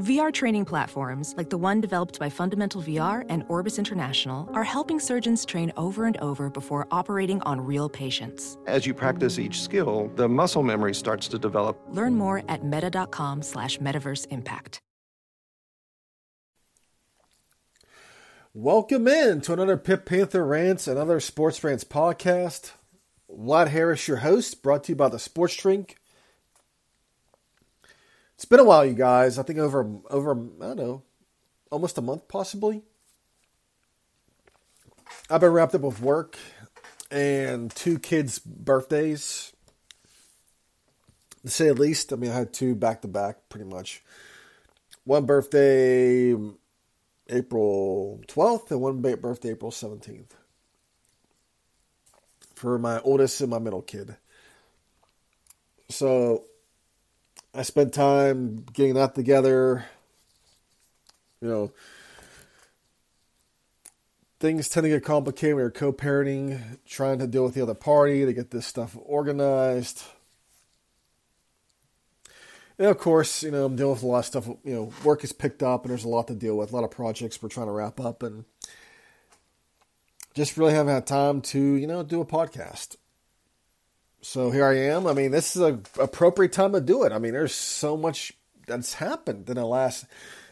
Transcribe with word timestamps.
VR 0.00 0.32
training 0.32 0.64
platforms, 0.64 1.34
like 1.36 1.50
the 1.50 1.56
one 1.56 1.80
developed 1.80 2.18
by 2.18 2.28
Fundamental 2.28 2.82
VR 2.82 3.24
and 3.28 3.44
Orbis 3.48 3.78
International, 3.78 4.50
are 4.52 4.64
helping 4.64 4.98
surgeons 4.98 5.44
train 5.44 5.72
over 5.76 6.04
and 6.06 6.16
over 6.16 6.50
before 6.50 6.88
operating 6.90 7.40
on 7.42 7.60
real 7.60 7.88
patients. 7.88 8.58
As 8.66 8.86
you 8.86 8.92
practice 8.92 9.38
each 9.38 9.62
skill, 9.62 10.10
the 10.16 10.28
muscle 10.28 10.64
memory 10.64 10.94
starts 10.94 11.28
to 11.28 11.38
develop. 11.38 11.80
Learn 11.90 12.16
more 12.16 12.42
at 12.48 12.64
meta.com 12.64 13.42
slash 13.42 13.78
metaverse 13.78 14.26
impact. 14.30 14.80
Welcome 18.52 19.06
in 19.06 19.42
to 19.42 19.52
another 19.52 19.76
Pitt 19.76 20.06
Panther 20.06 20.44
Rants 20.44 20.88
and 20.88 20.98
other 20.98 21.20
Sports 21.20 21.62
Rants 21.62 21.84
podcast. 21.84 22.72
Vlad 23.30 23.68
Harris, 23.68 24.08
your 24.08 24.18
host, 24.18 24.60
brought 24.60 24.84
to 24.84 24.92
you 24.92 24.96
by 24.96 25.08
the 25.08 25.20
Sports 25.20 25.56
Drink. 25.56 25.98
It's 28.34 28.44
been 28.44 28.60
a 28.60 28.64
while, 28.64 28.84
you 28.84 28.94
guys. 28.94 29.38
I 29.38 29.42
think 29.42 29.58
over 29.58 29.88
over 30.10 30.32
I 30.32 30.34
don't 30.34 30.76
know, 30.76 31.02
almost 31.70 31.98
a 31.98 32.02
month 32.02 32.28
possibly. 32.28 32.82
I've 35.30 35.40
been 35.40 35.52
wrapped 35.52 35.74
up 35.74 35.82
with 35.82 36.00
work 36.00 36.36
and 37.10 37.74
two 37.74 37.98
kids' 37.98 38.38
birthdays. 38.38 39.52
To 41.44 41.50
say 41.50 41.68
at 41.68 41.78
least, 41.78 42.12
I 42.12 42.16
mean, 42.16 42.30
I 42.30 42.34
had 42.34 42.52
two 42.52 42.74
back 42.74 43.02
to 43.02 43.08
back, 43.08 43.48
pretty 43.48 43.66
much. 43.66 44.02
One 45.04 45.26
birthday 45.26 46.34
April 47.28 48.20
12th 48.26 48.70
and 48.70 48.80
one 48.80 49.00
birthday 49.00 49.50
April 49.50 49.70
17th 49.70 50.30
for 52.54 52.78
my 52.78 53.00
oldest 53.00 53.40
and 53.40 53.50
my 53.50 53.58
middle 53.58 53.82
kid. 53.82 54.16
So 55.88 56.44
I 57.56 57.62
spent 57.62 57.94
time 57.94 58.64
getting 58.72 58.94
that 58.94 59.14
together. 59.14 59.84
You 61.40 61.48
know, 61.48 61.72
things 64.40 64.68
tend 64.68 64.84
to 64.84 64.90
get 64.90 65.04
complicated 65.04 65.54
when 65.54 65.62
you're 65.62 65.70
co-parenting, 65.70 66.78
trying 66.84 67.20
to 67.20 67.28
deal 67.28 67.44
with 67.44 67.54
the 67.54 67.62
other 67.62 67.74
party 67.74 68.24
to 68.24 68.32
get 68.32 68.50
this 68.50 68.66
stuff 68.66 68.96
organized. 69.04 70.02
And 72.76 72.88
of 72.88 72.98
course, 72.98 73.44
you 73.44 73.52
know, 73.52 73.66
I'm 73.66 73.76
dealing 73.76 73.92
with 73.92 74.02
a 74.02 74.06
lot 74.06 74.18
of 74.18 74.24
stuff. 74.26 74.48
You 74.64 74.74
know, 74.74 74.92
work 75.04 75.22
is 75.22 75.32
picked 75.32 75.62
up 75.62 75.84
and 75.84 75.90
there's 75.90 76.04
a 76.04 76.08
lot 76.08 76.26
to 76.26 76.34
deal 76.34 76.56
with, 76.56 76.72
a 76.72 76.74
lot 76.74 76.82
of 76.82 76.90
projects 76.90 77.40
we're 77.40 77.50
trying 77.50 77.68
to 77.68 77.72
wrap 77.72 78.00
up 78.00 78.24
and 78.24 78.44
just 80.34 80.56
really 80.56 80.72
haven't 80.72 80.92
had 80.92 81.06
time 81.06 81.40
to, 81.40 81.60
you 81.60 81.86
know, 81.86 82.02
do 82.02 82.20
a 82.20 82.26
podcast. 82.26 82.96
So 84.24 84.50
here 84.50 84.64
I 84.64 84.78
am. 84.78 85.06
I 85.06 85.12
mean, 85.12 85.32
this 85.32 85.54
is 85.54 85.60
an 85.60 85.82
appropriate 86.00 86.52
time 86.52 86.72
to 86.72 86.80
do 86.80 87.04
it. 87.04 87.12
I 87.12 87.18
mean, 87.18 87.34
there's 87.34 87.54
so 87.54 87.94
much 87.94 88.32
that's 88.66 88.94
happened 88.94 89.50
in 89.50 89.56
the 89.56 89.66
last, 89.66 90.06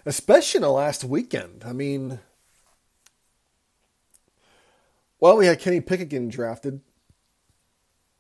especially 0.04 0.58
in 0.58 0.62
the 0.62 0.70
last 0.70 1.04
weekend. 1.04 1.64
I 1.66 1.72
mean, 1.72 2.20
well, 5.18 5.38
we 5.38 5.46
had 5.46 5.58
Kenny 5.58 5.80
Pickett 5.80 6.10
getting 6.10 6.28
drafted, 6.28 6.82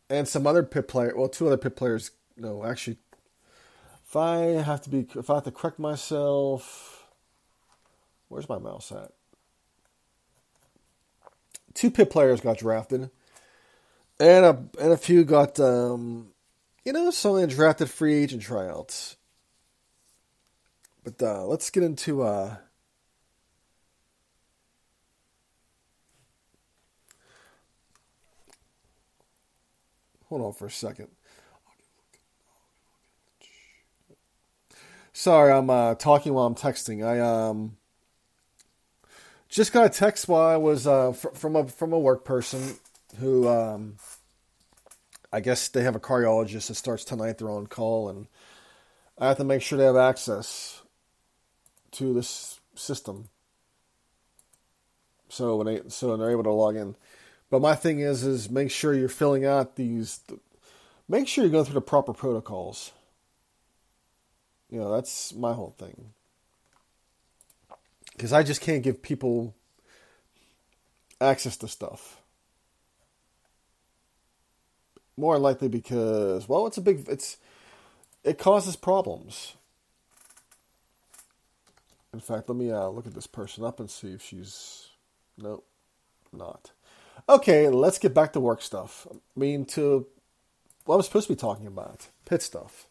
and 0.08 0.26
some 0.26 0.46
other 0.46 0.62
Pitt 0.62 0.88
player. 0.88 1.12
Well, 1.14 1.28
two 1.28 1.48
other 1.48 1.58
Pitt 1.58 1.76
players. 1.76 2.12
No, 2.34 2.64
actually, 2.64 2.96
if 4.06 4.16
I 4.16 4.36
have 4.38 4.80
to 4.80 4.90
be, 4.90 5.06
if 5.14 5.28
I 5.28 5.34
have 5.34 5.44
to 5.44 5.50
correct 5.50 5.78
myself, 5.78 7.08
where's 8.28 8.48
my 8.48 8.58
mouse 8.58 8.90
at? 8.90 9.12
two 11.74 11.90
Pitt 11.90 12.10
players 12.10 12.40
got 12.40 12.58
drafted, 12.58 13.10
and 14.22 14.44
a 14.44 14.80
and 14.80 14.92
a 14.92 14.96
few 14.96 15.24
got 15.24 15.58
um, 15.58 16.28
you 16.84 16.92
know 16.92 17.10
some 17.10 17.44
drafted 17.48 17.90
free 17.90 18.14
agent 18.14 18.42
tryouts. 18.42 19.16
But 21.02 21.20
uh, 21.20 21.44
let's 21.46 21.70
get 21.70 21.82
into 21.82 22.22
uh, 22.22 22.56
hold 30.26 30.42
on 30.42 30.52
for 30.52 30.66
a 30.66 30.70
second. 30.70 31.08
Sorry, 35.12 35.52
I'm 35.52 35.68
uh, 35.68 35.96
talking 35.96 36.32
while 36.32 36.46
I'm 36.46 36.54
texting. 36.54 37.04
I 37.04 37.18
um 37.18 37.76
just 39.48 39.72
got 39.72 39.84
a 39.84 39.90
text 39.90 40.28
while 40.28 40.46
I 40.48 40.56
was 40.56 40.86
uh, 40.86 41.12
fr- 41.12 41.34
from 41.34 41.56
a 41.56 41.66
from 41.66 41.92
a 41.92 41.98
work 41.98 42.24
person 42.24 42.76
who 43.18 43.48
um, 43.48 43.96
I 45.32 45.40
guess 45.40 45.68
they 45.68 45.82
have 45.82 45.96
a 45.96 46.00
cardiologist 46.00 46.68
that 46.68 46.74
starts 46.74 47.04
tonight. 47.04 47.38
They're 47.38 47.48
on 47.48 47.66
call, 47.66 48.08
and 48.08 48.26
I 49.18 49.28
have 49.28 49.38
to 49.38 49.44
make 49.44 49.62
sure 49.62 49.78
they 49.78 49.84
have 49.84 49.96
access 49.96 50.82
to 51.92 52.12
this 52.12 52.60
system. 52.74 53.28
So 55.28 55.56
when 55.56 55.66
they 55.66 55.82
so 55.88 56.16
they're 56.16 56.30
able 56.30 56.44
to 56.44 56.52
log 56.52 56.76
in. 56.76 56.96
But 57.50 57.62
my 57.62 57.74
thing 57.74 58.00
is 58.00 58.24
is 58.24 58.50
make 58.50 58.70
sure 58.70 58.94
you're 58.94 59.08
filling 59.08 59.44
out 59.44 59.76
these. 59.76 60.20
Make 61.08 61.28
sure 61.28 61.44
you're 61.44 61.52
going 61.52 61.64
through 61.64 61.74
the 61.74 61.80
proper 61.80 62.12
protocols. 62.12 62.92
You 64.70 64.80
know 64.80 64.92
that's 64.92 65.34
my 65.34 65.52
whole 65.52 65.74
thing 65.78 66.12
because 68.12 68.32
I 68.32 68.42
just 68.42 68.60
can't 68.60 68.82
give 68.82 69.02
people 69.02 69.54
access 71.20 71.56
to 71.58 71.68
stuff. 71.68 72.21
More 75.16 75.38
likely 75.38 75.68
because 75.68 76.48
well, 76.48 76.66
it's 76.66 76.78
a 76.78 76.82
big 76.82 77.06
it's 77.08 77.36
it 78.24 78.38
causes 78.38 78.76
problems. 78.76 79.54
In 82.12 82.20
fact, 82.20 82.48
let 82.48 82.56
me 82.56 82.70
uh, 82.70 82.88
look 82.88 83.06
at 83.06 83.14
this 83.14 83.26
person 83.26 83.64
up 83.64 83.80
and 83.80 83.90
see 83.90 84.12
if 84.12 84.22
she's 84.22 84.88
nope, 85.38 85.66
not. 86.32 86.72
Okay, 87.28 87.68
let's 87.68 87.98
get 87.98 88.14
back 88.14 88.32
to 88.32 88.40
work 88.40 88.62
stuff. 88.62 89.06
I 89.10 89.16
mean, 89.38 89.64
to 89.66 90.06
what 90.84 90.96
I'm 90.96 91.02
supposed 91.02 91.28
to 91.28 91.32
be 91.34 91.38
talking 91.38 91.66
about 91.66 92.08
Pitt 92.24 92.42
stuff. 92.42 92.86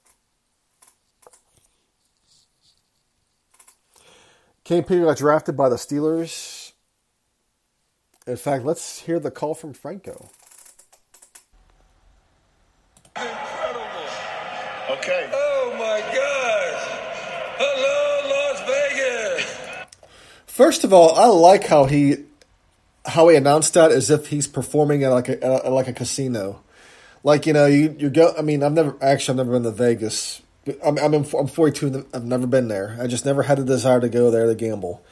Kenny 4.63 4.83
Pickett 4.83 5.03
got 5.03 5.17
drafted 5.17 5.57
by 5.57 5.69
the 5.69 5.75
Steelers. 5.75 6.71
In 8.27 8.37
fact, 8.37 8.63
let's 8.63 8.99
hear 8.99 9.19
the 9.19 9.31
call 9.31 9.55
from 9.55 9.73
Franco. 9.73 10.29
Incredible. 13.17 14.09
Okay. 14.91 15.29
Oh 15.33 15.75
my 15.77 15.99
gosh. 16.15 16.83
Hello, 17.57 18.29
Las 18.29 18.61
Vegas. 18.67 19.87
First 20.61 20.83
of 20.83 20.93
all, 20.93 21.15
I 21.15 21.25
like 21.25 21.65
how 21.65 21.85
he 21.85 22.17
how 23.05 23.29
he 23.29 23.35
announced 23.35 23.73
that 23.73 23.91
as 23.91 24.09
if 24.11 24.27
he's 24.27 24.47
performing 24.47 25.03
at 25.03 25.09
like 25.09 25.29
a 25.29 25.43
at 25.43 25.71
like 25.71 25.87
a 25.87 25.93
casino. 25.93 26.61
Like 27.23 27.45
you 27.47 27.53
know, 27.53 27.65
you 27.65 27.95
you 27.97 28.09
go. 28.09 28.33
I 28.37 28.41
mean, 28.41 28.61
I've 28.61 28.73
never 28.73 28.95
actually 29.01 29.33
I've 29.33 29.47
never 29.47 29.51
been 29.53 29.63
to 29.63 29.71
Vegas 29.71 30.41
I'm 30.83 30.97
I'm, 30.99 31.13
in, 31.13 31.25
I'm 31.37 31.47
42. 31.47 32.05
I've 32.13 32.25
never 32.25 32.45
been 32.45 32.67
there. 32.67 32.97
I 33.01 33.07
just 33.07 33.25
never 33.25 33.43
had 33.43 33.57
the 33.57 33.65
desire 33.65 33.99
to 33.99 34.09
go 34.09 34.29
there 34.29 34.45
to 34.45 34.55
gamble. 34.55 35.03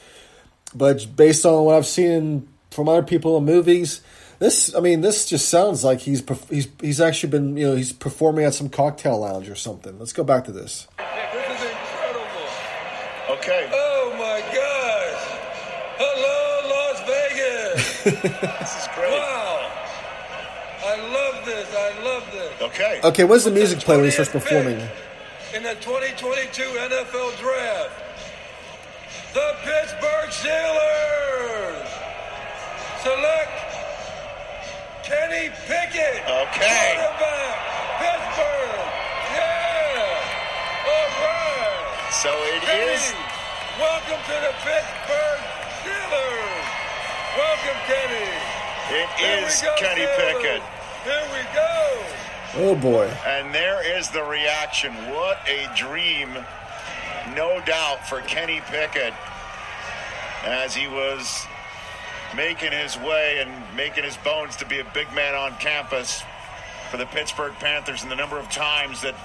But 0.76 1.16
based 1.16 1.46
on 1.46 1.66
what 1.66 1.76
I've 1.76 1.88
seen 1.88 2.48
from 2.70 2.88
other 2.88 3.02
people 3.02 3.38
in 3.38 3.46
movies, 3.46 4.02
this 4.38 4.76
I 4.76 4.80
mean 4.80 5.02
this 5.02 5.26
just 5.26 5.50
sounds 5.50 5.84
like 5.84 6.02
he's 6.02 6.24
he's 6.50 6.68
he's 6.80 7.02
actually 7.02 7.32
been 7.32 7.58
you 7.58 7.68
know 7.68 7.76
he's 7.76 7.92
performing 7.92 8.46
at 8.46 8.54
some 8.54 8.70
cocktail 8.70 9.20
lounge 9.20 9.50
or 9.50 9.56
something. 9.56 9.98
Let's 9.98 10.14
go 10.14 10.24
back 10.24 10.46
to 10.46 10.52
this. 10.52 10.88
This 10.98 11.46
is 11.48 11.64
incredible. 11.64 12.48
Okay. 13.32 13.70
Oh 13.74 14.14
my 14.14 14.42
gosh! 14.56 15.26
Hello, 15.98 16.70
Las 16.70 17.00
Vegas. 17.08 17.89
This 18.04 18.82
is 18.82 18.88
great. 18.96 19.12
Wow. 19.12 19.72
I 20.86 20.96
love 21.12 21.46
this. 21.46 21.76
I 21.76 22.04
love 22.04 22.24
this. 22.32 22.62
Okay. 22.62 23.02
Okay, 23.04 23.24
what's 23.26 23.44
the 23.44 23.52
music 23.52 23.80
play 23.80 23.96
when 23.98 24.06
he 24.06 24.12
starts 24.12 24.32
performing? 24.32 24.80
in 25.54 25.64
the 25.64 25.74
2022 25.82 26.62
NFL 26.62 27.38
Draft. 27.40 27.90
The 29.34 29.56
Pittsburgh 29.64 30.30
Steelers 30.30 31.88
select 33.02 33.50
Kenny 35.04 35.50
Pickett. 35.66 36.22
Okay. 36.22 36.98
Quarterback, 37.02 37.58
Pittsburgh. 37.98 38.86
Yeah. 39.34 40.86
All 40.86 41.10
right. 41.26 42.10
So 42.14 42.30
it 42.30 42.62
Kenny, 42.62 42.94
is. 42.94 43.14
Welcome 43.80 44.22
to 44.26 44.36
the 44.46 44.54
Pittsburgh 44.62 45.42
Steelers. 45.50 45.59
Welcome, 47.40 47.80
Kenny. 47.88 48.28
It 48.90 49.10
Here 49.18 49.48
is 49.48 49.62
go, 49.62 49.74
Kenny 49.78 50.02
Steelers. 50.02 50.42
Pickett. 50.42 50.62
Here 51.06 51.24
we 51.32 51.42
go. 51.56 52.04
Oh 52.56 52.76
boy. 52.76 53.06
And 53.26 53.56
there 53.56 53.98
is 53.98 54.10
the 54.10 54.24
reaction. 54.24 54.94
What 55.10 55.38
a 55.48 55.74
dream, 55.74 56.34
no 57.38 57.62
doubt, 57.66 58.06
for 58.10 58.20
Kenny 58.24 58.60
Pickett 58.66 59.14
as 60.44 60.76
he 60.76 60.90
was 60.90 61.46
making 62.36 62.74
his 62.74 62.98
way 62.98 63.40
and 63.40 63.64
making 63.74 64.04
his 64.04 64.18
bones 64.18 64.58
to 64.58 64.66
be 64.66 64.80
a 64.80 64.86
big 64.94 65.10
man 65.14 65.34
on 65.34 65.56
campus 65.60 66.22
for 66.92 66.98
the 66.98 67.06
Pittsburgh 67.06 67.54
Panthers 67.54 68.04
and 68.04 68.12
the 68.12 68.18
number 68.18 68.38
of 68.38 68.50
times 68.50 69.02
that, 69.02 69.16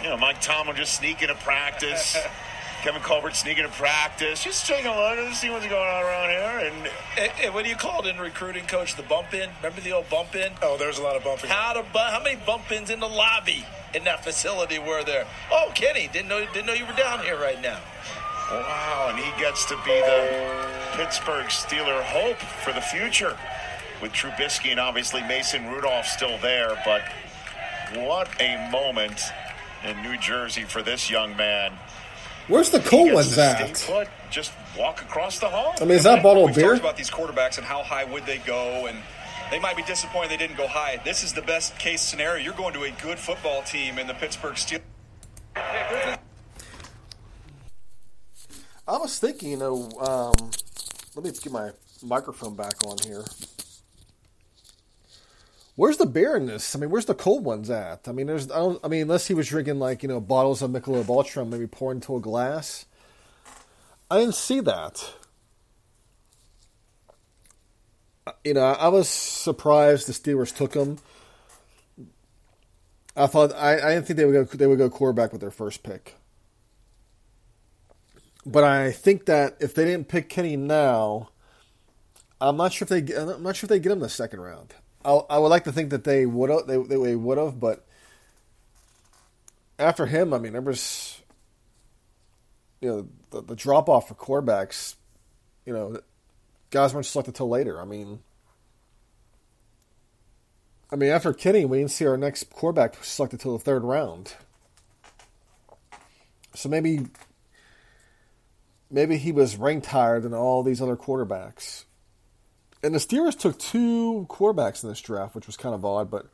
you 0.00 0.08
know, 0.08 0.16
Mike 0.16 0.40
Tomlin 0.40 0.76
just 0.76 0.94
sneak 0.94 1.22
into 1.22 1.34
practice, 1.34 2.16
Kevin 2.86 3.02
Colbert 3.02 3.34
sneaking 3.34 3.64
to 3.64 3.70
practice, 3.70 4.44
just 4.44 4.64
taking 4.64 4.86
a 4.86 4.96
look 4.96 5.18
and 5.18 5.34
see 5.34 5.50
what's 5.50 5.66
going 5.66 5.88
on 5.88 6.04
around 6.04 6.30
here. 6.30 6.70
And, 6.70 6.90
and, 7.18 7.32
and 7.42 7.52
what 7.52 7.64
do 7.64 7.68
you 7.68 7.74
call 7.74 8.06
it 8.06 8.14
in 8.14 8.16
recruiting, 8.16 8.64
coach? 8.66 8.94
The 8.94 9.02
bump 9.02 9.34
in? 9.34 9.50
Remember 9.56 9.80
the 9.80 9.90
old 9.90 10.08
bump 10.08 10.36
in? 10.36 10.52
Oh, 10.62 10.76
there's 10.78 11.00
a 11.00 11.02
lot 11.02 11.16
of 11.16 11.24
bumping. 11.24 11.50
How 11.50 11.72
to 11.72 11.82
bu- 11.82 11.98
How 11.98 12.22
many 12.22 12.38
bump 12.46 12.70
ins 12.70 12.88
in 12.88 13.00
the 13.00 13.08
lobby 13.08 13.64
in 13.92 14.04
that 14.04 14.22
facility 14.22 14.78
were 14.78 15.02
there? 15.02 15.26
Oh, 15.50 15.72
Kenny, 15.74 16.08
didn't 16.12 16.28
know 16.28 16.46
didn't 16.54 16.66
know 16.66 16.74
you 16.74 16.86
were 16.86 16.92
down 16.92 17.24
here 17.24 17.36
right 17.36 17.60
now. 17.60 17.80
Wow, 18.52 19.08
and 19.10 19.18
he 19.18 19.32
gets 19.40 19.64
to 19.64 19.74
be 19.84 20.00
the 20.02 20.70
Pittsburgh 20.92 21.46
Steeler 21.46 22.04
hope 22.04 22.38
for 22.38 22.72
the 22.72 22.80
future 22.80 23.36
with 24.00 24.12
Trubisky 24.12 24.70
and 24.70 24.78
obviously 24.78 25.22
Mason 25.22 25.66
Rudolph 25.66 26.06
still 26.06 26.38
there. 26.38 26.80
But 26.84 27.02
what 27.96 28.28
a 28.40 28.70
moment 28.70 29.22
in 29.84 30.00
New 30.02 30.16
Jersey 30.18 30.62
for 30.62 30.84
this 30.84 31.10
young 31.10 31.36
man. 31.36 31.72
Where's 32.48 32.70
the 32.70 32.78
cool 32.80 33.06
cold 33.06 33.06
gets 33.06 33.14
ones 33.14 33.38
at? 33.38 33.84
put, 33.86 34.08
just 34.30 34.52
walk 34.78 35.02
across 35.02 35.38
the 35.38 35.48
hall. 35.48 35.74
I 35.80 35.84
mean, 35.84 35.92
is 35.92 36.04
that 36.04 36.20
a 36.20 36.22
bottle 36.22 36.44
of 36.44 36.50
We've 36.50 36.56
beer? 36.56 36.70
talked 36.70 36.80
about 36.80 36.96
these 36.96 37.10
quarterbacks 37.10 37.58
and 37.58 37.66
how 37.66 37.82
high 37.82 38.04
would 38.04 38.24
they 38.24 38.38
go, 38.38 38.86
and 38.86 38.98
they 39.50 39.58
might 39.58 39.76
be 39.76 39.82
disappointed 39.82 40.30
they 40.30 40.36
didn't 40.36 40.56
go 40.56 40.68
high. 40.68 41.00
This 41.04 41.24
is 41.24 41.32
the 41.32 41.42
best 41.42 41.78
case 41.78 42.02
scenario. 42.02 42.44
You're 42.44 42.54
going 42.54 42.74
to 42.74 42.84
a 42.84 42.90
good 43.02 43.18
football 43.18 43.62
team 43.62 43.98
in 43.98 44.06
the 44.06 44.14
Pittsburgh 44.14 44.54
Steelers. 44.54 44.82
I 48.88 48.98
was 48.98 49.18
thinking, 49.18 49.50
you 49.50 49.56
know, 49.56 49.90
um, 49.98 50.50
let 51.16 51.24
me 51.24 51.32
get 51.32 51.50
my 51.50 51.70
microphone 52.04 52.54
back 52.54 52.74
on 52.86 52.96
here. 53.04 53.24
Where's 55.76 55.98
the 55.98 56.06
beer 56.06 56.36
in 56.36 56.46
this? 56.46 56.74
I 56.74 56.78
mean, 56.78 56.88
where's 56.88 57.04
the 57.04 57.14
cold 57.14 57.44
ones 57.44 57.68
at? 57.68 58.08
I 58.08 58.12
mean, 58.12 58.26
there's, 58.26 58.50
I 58.50 58.76
I 58.82 58.88
mean, 58.88 59.02
unless 59.02 59.26
he 59.28 59.34
was 59.34 59.48
drinking 59.48 59.78
like 59.78 60.02
you 60.02 60.08
know 60.08 60.20
bottles 60.20 60.62
of 60.62 60.70
Michelob 60.70 61.08
Ultra, 61.08 61.44
maybe 61.44 61.66
pour 61.66 61.92
into 61.92 62.16
a 62.16 62.20
glass. 62.20 62.86
I 64.10 64.20
didn't 64.20 64.34
see 64.34 64.60
that. 64.60 65.12
Uh, 68.26 68.32
you 68.42 68.54
know, 68.54 68.64
I 68.64 68.88
was 68.88 69.08
surprised 69.08 70.08
the 70.08 70.12
Steelers 70.12 70.54
took 70.54 70.74
him. 70.74 70.98
I 73.14 73.26
thought 73.26 73.54
I, 73.54 73.74
I 73.74 73.94
didn't 73.94 74.06
think 74.06 74.16
they 74.16 74.24
would 74.24 74.50
go 74.50 74.56
they 74.56 74.66
would 74.66 74.78
go 74.78 74.88
quarterback 74.88 75.32
with 75.32 75.42
their 75.42 75.50
first 75.50 75.82
pick. 75.82 76.14
But 78.46 78.64
I 78.64 78.92
think 78.92 79.26
that 79.26 79.56
if 79.60 79.74
they 79.74 79.84
didn't 79.84 80.08
pick 80.08 80.30
Kenny 80.30 80.56
now, 80.56 81.30
I'm 82.40 82.56
not 82.56 82.72
sure 82.72 82.86
if 82.88 82.88
they 82.88 83.14
I'm 83.14 83.42
not 83.42 83.56
sure 83.56 83.66
if 83.66 83.70
they 83.70 83.78
get 83.78 83.92
him 83.92 84.00
the 84.00 84.08
second 84.08 84.40
round. 84.40 84.74
I, 85.06 85.12
I 85.30 85.38
would 85.38 85.48
like 85.48 85.64
to 85.64 85.72
think 85.72 85.90
that 85.90 86.02
they 86.02 86.26
would 86.26 86.50
have 86.50 86.66
they, 86.66 86.76
they 86.76 87.14
would 87.14 87.38
have, 87.38 87.60
but 87.60 87.86
after 89.78 90.06
him, 90.06 90.34
I 90.34 90.38
mean, 90.38 90.52
there 90.52 90.60
was 90.60 91.22
you 92.80 92.88
know 92.88 93.08
the, 93.30 93.42
the 93.42 93.56
drop 93.56 93.88
off 93.88 94.08
for 94.08 94.14
quarterbacks. 94.14 94.96
You 95.64 95.72
know, 95.72 96.00
guys 96.70 96.92
weren't 96.92 97.06
selected 97.06 97.36
till 97.36 97.48
later. 97.48 97.80
I 97.80 97.84
mean, 97.84 98.18
I 100.90 100.96
mean 100.96 101.10
after 101.10 101.32
Kenny, 101.32 101.64
we 101.64 101.78
didn't 101.78 101.92
see 101.92 102.06
our 102.06 102.16
next 102.16 102.50
quarterback 102.50 103.02
selected 103.04 103.38
till 103.38 103.56
the 103.56 103.62
third 103.62 103.84
round. 103.84 104.34
So 106.54 106.68
maybe 106.68 107.06
maybe 108.90 109.18
he 109.18 109.30
was 109.30 109.56
ranked 109.56 109.86
higher 109.86 110.18
than 110.18 110.34
all 110.34 110.64
these 110.64 110.82
other 110.82 110.96
quarterbacks. 110.96 111.84
And 112.82 112.94
the 112.94 112.98
Steelers 112.98 113.38
took 113.38 113.58
two 113.58 114.26
quarterbacks 114.28 114.82
in 114.82 114.88
this 114.88 115.00
draft, 115.00 115.34
which 115.34 115.46
was 115.46 115.56
kind 115.56 115.74
of 115.74 115.84
odd, 115.84 116.10
but 116.10 116.26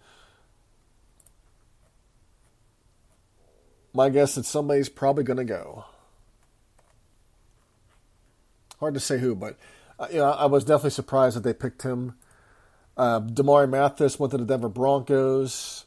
my 3.94 4.08
guess 4.08 4.36
is 4.36 4.46
somebody's 4.46 4.88
probably 4.88 5.24
going 5.24 5.38
to 5.38 5.44
go. 5.44 5.84
Hard 8.80 8.94
to 8.94 9.00
say 9.00 9.18
who, 9.18 9.34
but 9.34 9.56
uh, 9.98 10.08
you 10.10 10.18
know, 10.18 10.30
I 10.30 10.46
was 10.46 10.64
definitely 10.64 10.90
surprised 10.90 11.36
that 11.36 11.44
they 11.44 11.54
picked 11.54 11.82
him. 11.82 12.14
Uh, 12.96 13.20
Damarri 13.20 13.68
Mathis 13.68 14.18
went 14.18 14.32
to 14.32 14.38
the 14.38 14.44
Denver 14.44 14.68
Broncos. 14.68 15.84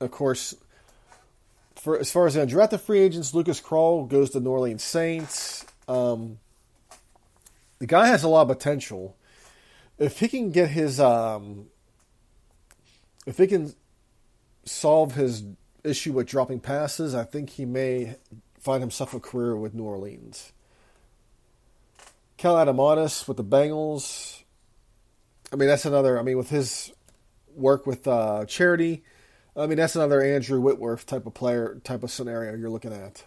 Of 0.00 0.10
course, 0.10 0.54
for 1.76 1.98
as 1.98 2.12
far 2.12 2.26
as 2.26 2.34
the 2.34 2.44
undrafted 2.44 2.80
free 2.80 3.00
agents, 3.00 3.34
Lucas 3.34 3.60
Krull 3.60 4.08
goes 4.08 4.30
to 4.30 4.40
the 4.40 4.44
New 4.44 4.50
Orleans 4.50 4.82
Saints. 4.82 5.64
Um, 5.92 6.38
the 7.78 7.86
guy 7.86 8.06
has 8.06 8.22
a 8.22 8.28
lot 8.28 8.42
of 8.42 8.48
potential. 8.48 9.16
If 9.98 10.20
he 10.20 10.28
can 10.28 10.50
get 10.50 10.70
his, 10.70 10.98
um, 10.98 11.66
if 13.26 13.36
he 13.38 13.46
can 13.46 13.74
solve 14.64 15.14
his 15.14 15.44
issue 15.84 16.12
with 16.12 16.26
dropping 16.26 16.60
passes, 16.60 17.14
I 17.14 17.24
think 17.24 17.50
he 17.50 17.64
may 17.64 18.16
find 18.58 18.80
himself 18.80 19.12
a 19.12 19.20
career 19.20 19.56
with 19.56 19.74
New 19.74 19.84
Orleans. 19.84 20.52
Cal 22.36 22.54
Adomitis 22.54 23.28
with 23.28 23.36
the 23.36 23.44
Bengals. 23.44 24.42
I 25.52 25.56
mean, 25.56 25.68
that's 25.68 25.84
another. 25.84 26.18
I 26.18 26.22
mean, 26.22 26.38
with 26.38 26.48
his 26.48 26.92
work 27.54 27.86
with 27.86 28.08
uh, 28.08 28.46
charity, 28.46 29.04
I 29.54 29.66
mean, 29.66 29.76
that's 29.76 29.94
another 29.94 30.22
Andrew 30.22 30.60
Whitworth 30.60 31.04
type 31.04 31.26
of 31.26 31.34
player, 31.34 31.80
type 31.84 32.02
of 32.02 32.10
scenario 32.10 32.56
you're 32.56 32.70
looking 32.70 32.92
at. 32.92 33.24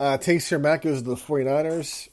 Uh, 0.00 0.16
Taysir 0.16 0.58
Mack 0.58 0.80
goes 0.80 1.02
to 1.02 1.10
the 1.10 1.14
49ers. 1.14 2.08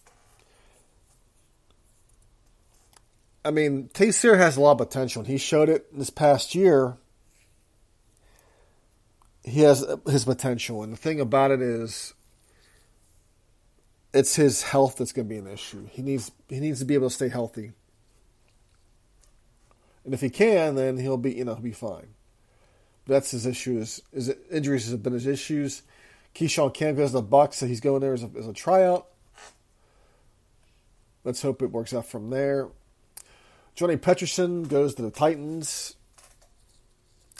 I 3.45 3.51
mean, 3.51 3.89
Taysir 3.93 4.37
has 4.37 4.57
a 4.57 4.61
lot 4.61 4.73
of 4.73 4.77
potential. 4.79 5.23
He 5.23 5.37
showed 5.37 5.69
it 5.69 5.97
this 5.97 6.09
past 6.09 6.53
year. 6.53 6.97
He 9.41 9.61
has 9.61 9.85
his 10.05 10.25
potential. 10.25 10.83
And 10.83 10.91
the 10.91 10.97
thing 10.97 11.21
about 11.21 11.51
it 11.51 11.61
is, 11.61 12.13
it's 14.13 14.35
his 14.35 14.63
health 14.63 14.97
that's 14.97 15.13
going 15.13 15.29
to 15.29 15.33
be 15.33 15.39
an 15.39 15.47
issue. 15.47 15.87
He 15.89 16.01
needs 16.01 16.29
he 16.49 16.59
needs 16.59 16.79
to 16.79 16.85
be 16.85 16.95
able 16.95 17.07
to 17.07 17.15
stay 17.15 17.29
healthy. 17.29 17.71
And 20.03 20.13
if 20.13 20.19
he 20.19 20.29
can, 20.29 20.75
then 20.75 20.97
he'll 20.97 21.15
be 21.15 21.33
you 21.35 21.45
know 21.45 21.53
he'll 21.55 21.63
be 21.63 21.71
fine. 21.71 22.07
That's 23.05 23.31
his 23.31 23.45
issue. 23.45 23.79
Is, 23.79 24.01
is 24.11 24.33
injuries 24.51 24.91
have 24.91 25.03
been 25.03 25.13
his 25.13 25.27
issues. 25.27 25.83
Keyshon 26.37 26.71
Camp 26.71 26.97
goes 26.97 27.09
to 27.09 27.13
the 27.13 27.23
Bucks, 27.23 27.57
so 27.57 27.65
he's 27.65 27.79
going 27.79 28.01
there 28.01 28.13
as 28.13 28.21
a, 28.21 28.29
as 28.37 28.47
a 28.47 28.53
tryout. 28.53 29.07
Let's 31.23 31.41
hope 31.41 31.63
it 31.63 31.71
works 31.71 31.95
out 31.95 32.05
from 32.05 32.29
there. 32.29 32.67
Johnny 33.73 33.97
Peterson 33.97 34.63
goes 34.63 34.93
to 34.95 35.01
the 35.01 35.09
Titans. 35.09 35.95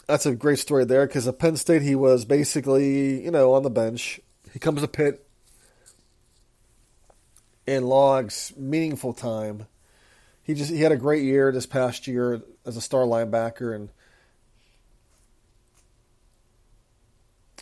That's 0.07 0.25
a 0.25 0.33
great 0.33 0.57
story 0.57 0.83
there 0.83 1.06
because 1.06 1.27
at 1.27 1.37
Penn 1.37 1.57
State 1.57 1.83
he 1.83 1.94
was 1.94 2.25
basically 2.25 3.23
you 3.23 3.30
know 3.30 3.54
on 3.54 3.61
the 3.61 3.69
bench. 3.69 4.19
He 4.51 4.57
comes 4.57 4.81
to 4.81 4.87
Pitt 4.87 5.27
and 7.68 7.87
logs 7.87 8.51
meaningful 8.57 9.13
time. 9.13 9.68
He 10.42 10.56
just 10.56 10.71
he 10.71 10.81
had 10.81 10.92
a 10.92 10.97
great 10.97 11.23
year 11.23 11.51
this 11.51 11.68
past 11.68 12.07
year 12.07 12.42
as 12.66 12.77
a 12.77 12.81
star 12.81 13.04
linebacker 13.04 13.75
and 13.75 13.89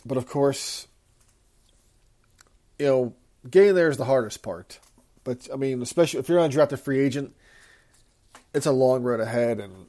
but 0.06 0.16
of 0.16 0.26
course 0.26 0.86
you 2.78 2.86
know 2.86 3.14
getting 3.50 3.74
there 3.74 3.88
is 3.88 3.96
the 3.96 4.04
hardest 4.04 4.42
part. 4.42 4.78
But 5.24 5.48
I 5.52 5.56
mean, 5.56 5.82
especially 5.82 6.20
if 6.20 6.28
you're 6.28 6.38
on 6.38 6.50
draft 6.50 6.72
undrafted 6.72 6.80
free 6.80 7.00
agent, 7.00 7.34
it's 8.54 8.66
a 8.66 8.72
long 8.72 9.02
road 9.02 9.20
ahead 9.20 9.60
and 9.60 9.86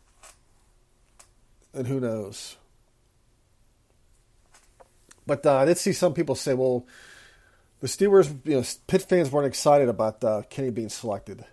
and 1.73 1.87
who 1.87 1.99
knows. 1.99 2.57
But 5.25 5.45
uh, 5.45 5.57
I 5.57 5.65
did 5.65 5.77
see 5.77 5.91
some 5.91 6.13
people 6.13 6.35
say, 6.35 6.53
well, 6.53 6.87
the 7.81 7.87
Steelers, 7.87 8.33
you 8.45 8.55
know, 8.55 8.63
Pitt 8.87 9.03
fans 9.03 9.31
weren't 9.31 9.45
excited 9.45 9.89
about 9.89 10.23
uh, 10.23 10.43
Kenny 10.49 10.71
being 10.71 10.89
selected. 10.89 11.45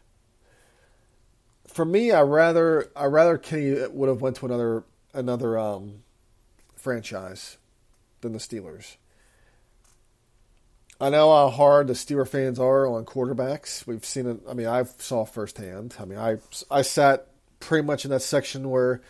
For 1.66 1.84
me, 1.84 2.12
I 2.12 2.22
rather 2.22 2.90
I 2.96 3.06
rather 3.06 3.36
Kenny 3.36 3.86
would 3.88 4.08
have 4.08 4.22
went 4.22 4.36
to 4.36 4.46
another 4.46 4.84
another 5.12 5.58
um, 5.58 6.04
franchise 6.76 7.58
than 8.20 8.32
the 8.32 8.38
Steelers. 8.38 8.96
I 11.00 11.10
know 11.10 11.30
how 11.34 11.50
hard 11.50 11.88
the 11.88 11.94
Steeler 11.94 12.26
fans 12.26 12.58
are 12.58 12.86
on 12.86 13.04
quarterbacks. 13.04 13.86
We've 13.86 14.04
seen 14.04 14.26
it. 14.26 14.40
I 14.48 14.54
mean, 14.54 14.66
I 14.66 14.84
saw 14.84 15.24
firsthand. 15.24 15.96
I 15.98 16.04
mean, 16.04 16.18
I 16.18 16.36
I 16.70 16.82
sat 16.82 17.28
pretty 17.60 17.84
much 17.86 18.04
in 18.04 18.10
that 18.10 18.22
section 18.22 18.70
where 18.70 19.00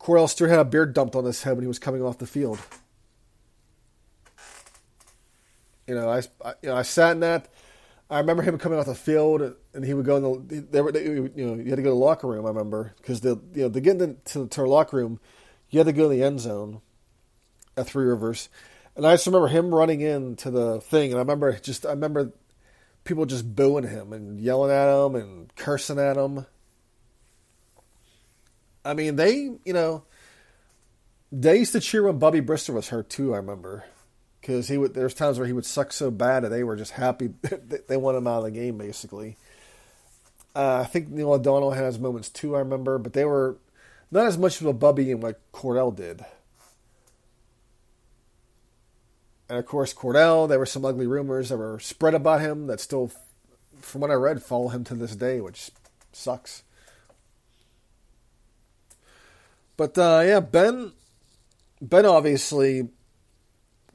Kordell 0.00 0.28
Stewart 0.28 0.50
had 0.50 0.58
a 0.58 0.64
beard 0.64 0.94
dumped 0.94 1.14
on 1.14 1.24
his 1.24 1.42
head 1.42 1.54
when 1.54 1.62
he 1.62 1.68
was 1.68 1.78
coming 1.78 2.02
off 2.02 2.18
the 2.18 2.26
field. 2.26 2.58
You 5.86 5.94
know, 5.94 6.08
I, 6.08 6.22
I, 6.44 6.54
you 6.62 6.68
know, 6.68 6.76
I 6.76 6.82
sat 6.82 7.12
in 7.12 7.20
that. 7.20 7.48
I 8.10 8.18
remember 8.20 8.42
him 8.42 8.56
coming 8.58 8.78
off 8.78 8.86
the 8.86 8.94
field, 8.94 9.54
and 9.74 9.84
he 9.84 9.92
would 9.92 10.06
go 10.06 10.16
in 10.16 10.48
the. 10.48 10.60
They 10.60 10.80
were, 10.80 10.92
they, 10.92 11.04
you 11.04 11.30
know, 11.36 11.54
you 11.54 11.68
had 11.68 11.76
to 11.76 11.82
go 11.82 11.90
to 11.90 11.90
the 11.90 11.94
locker 11.94 12.26
room. 12.26 12.46
I 12.46 12.48
remember 12.48 12.94
because 12.96 13.20
the 13.20 13.40
you 13.54 13.62
know 13.62 13.70
to 13.70 13.80
get 13.80 14.00
into 14.00 14.46
to 14.46 14.60
the 14.60 14.66
locker 14.66 14.96
room, 14.96 15.20
you 15.70 15.78
had 15.78 15.86
to 15.86 15.92
go 15.92 16.10
in 16.10 16.18
the 16.18 16.24
end 16.24 16.40
zone 16.40 16.80
at 17.76 17.86
Three 17.86 18.06
Rivers, 18.06 18.48
and 18.98 19.06
I 19.06 19.14
just 19.14 19.26
remember 19.26 19.46
him 19.46 19.72
running 19.72 20.00
into 20.00 20.50
the 20.50 20.80
thing, 20.80 21.12
and 21.12 21.18
I 21.18 21.20
remember 21.20 21.56
just 21.60 21.86
I 21.86 21.90
remember 21.90 22.32
people 23.04 23.26
just 23.26 23.54
booing 23.54 23.86
him 23.88 24.12
and 24.12 24.40
yelling 24.40 24.72
at 24.72 24.92
him 24.92 25.14
and 25.14 25.54
cursing 25.54 26.00
at 26.00 26.16
him. 26.16 26.44
I 28.84 28.94
mean, 28.94 29.14
they 29.16 29.50
you 29.64 29.72
know 29.72 30.02
They 31.30 31.58
used 31.58 31.72
to 31.72 31.80
cheer 31.80 32.02
when 32.02 32.18
Bubby 32.18 32.40
Brister 32.40 32.74
was 32.74 32.88
hurt 32.88 33.08
too. 33.08 33.34
I 33.34 33.36
remember 33.36 33.84
because 34.40 34.66
he 34.66 34.76
would. 34.76 34.94
There's 34.94 35.14
times 35.14 35.38
where 35.38 35.46
he 35.46 35.52
would 35.52 35.64
suck 35.64 35.92
so 35.92 36.10
bad 36.10 36.42
that 36.42 36.48
they 36.48 36.64
were 36.64 36.76
just 36.76 36.92
happy 36.92 37.30
they 37.88 37.96
wanted 37.96 38.18
him 38.18 38.26
out 38.26 38.38
of 38.38 38.44
the 38.44 38.50
game, 38.50 38.78
basically. 38.78 39.36
Uh, 40.56 40.80
I 40.82 40.84
think 40.86 41.08
Neil 41.08 41.32
O'Donnell 41.32 41.70
had 41.70 41.84
his 41.84 42.00
moments 42.00 42.30
too. 42.30 42.56
I 42.56 42.60
remember, 42.60 42.98
but 42.98 43.12
they 43.12 43.24
were 43.24 43.58
not 44.10 44.26
as 44.26 44.36
much 44.36 44.60
of 44.60 44.66
a 44.66 44.72
Bubby 44.72 45.12
and 45.12 45.22
what 45.22 45.40
Kordell 45.52 45.94
did. 45.94 46.24
And 49.48 49.58
of 49.58 49.66
course, 49.66 49.94
Kordell, 49.94 50.48
there 50.48 50.58
were 50.58 50.66
some 50.66 50.84
ugly 50.84 51.06
rumors 51.06 51.48
that 51.48 51.56
were 51.56 51.78
spread 51.78 52.14
about 52.14 52.40
him 52.40 52.66
that 52.66 52.80
still, 52.80 53.10
from 53.80 54.02
what 54.02 54.10
I 54.10 54.14
read, 54.14 54.42
follow 54.42 54.68
him 54.68 54.84
to 54.84 54.94
this 54.94 55.16
day, 55.16 55.40
which 55.40 55.70
sucks. 56.12 56.62
But 59.76 59.96
uh, 59.96 60.22
yeah, 60.26 60.40
Ben, 60.40 60.92
Ben 61.80 62.04
obviously 62.04 62.88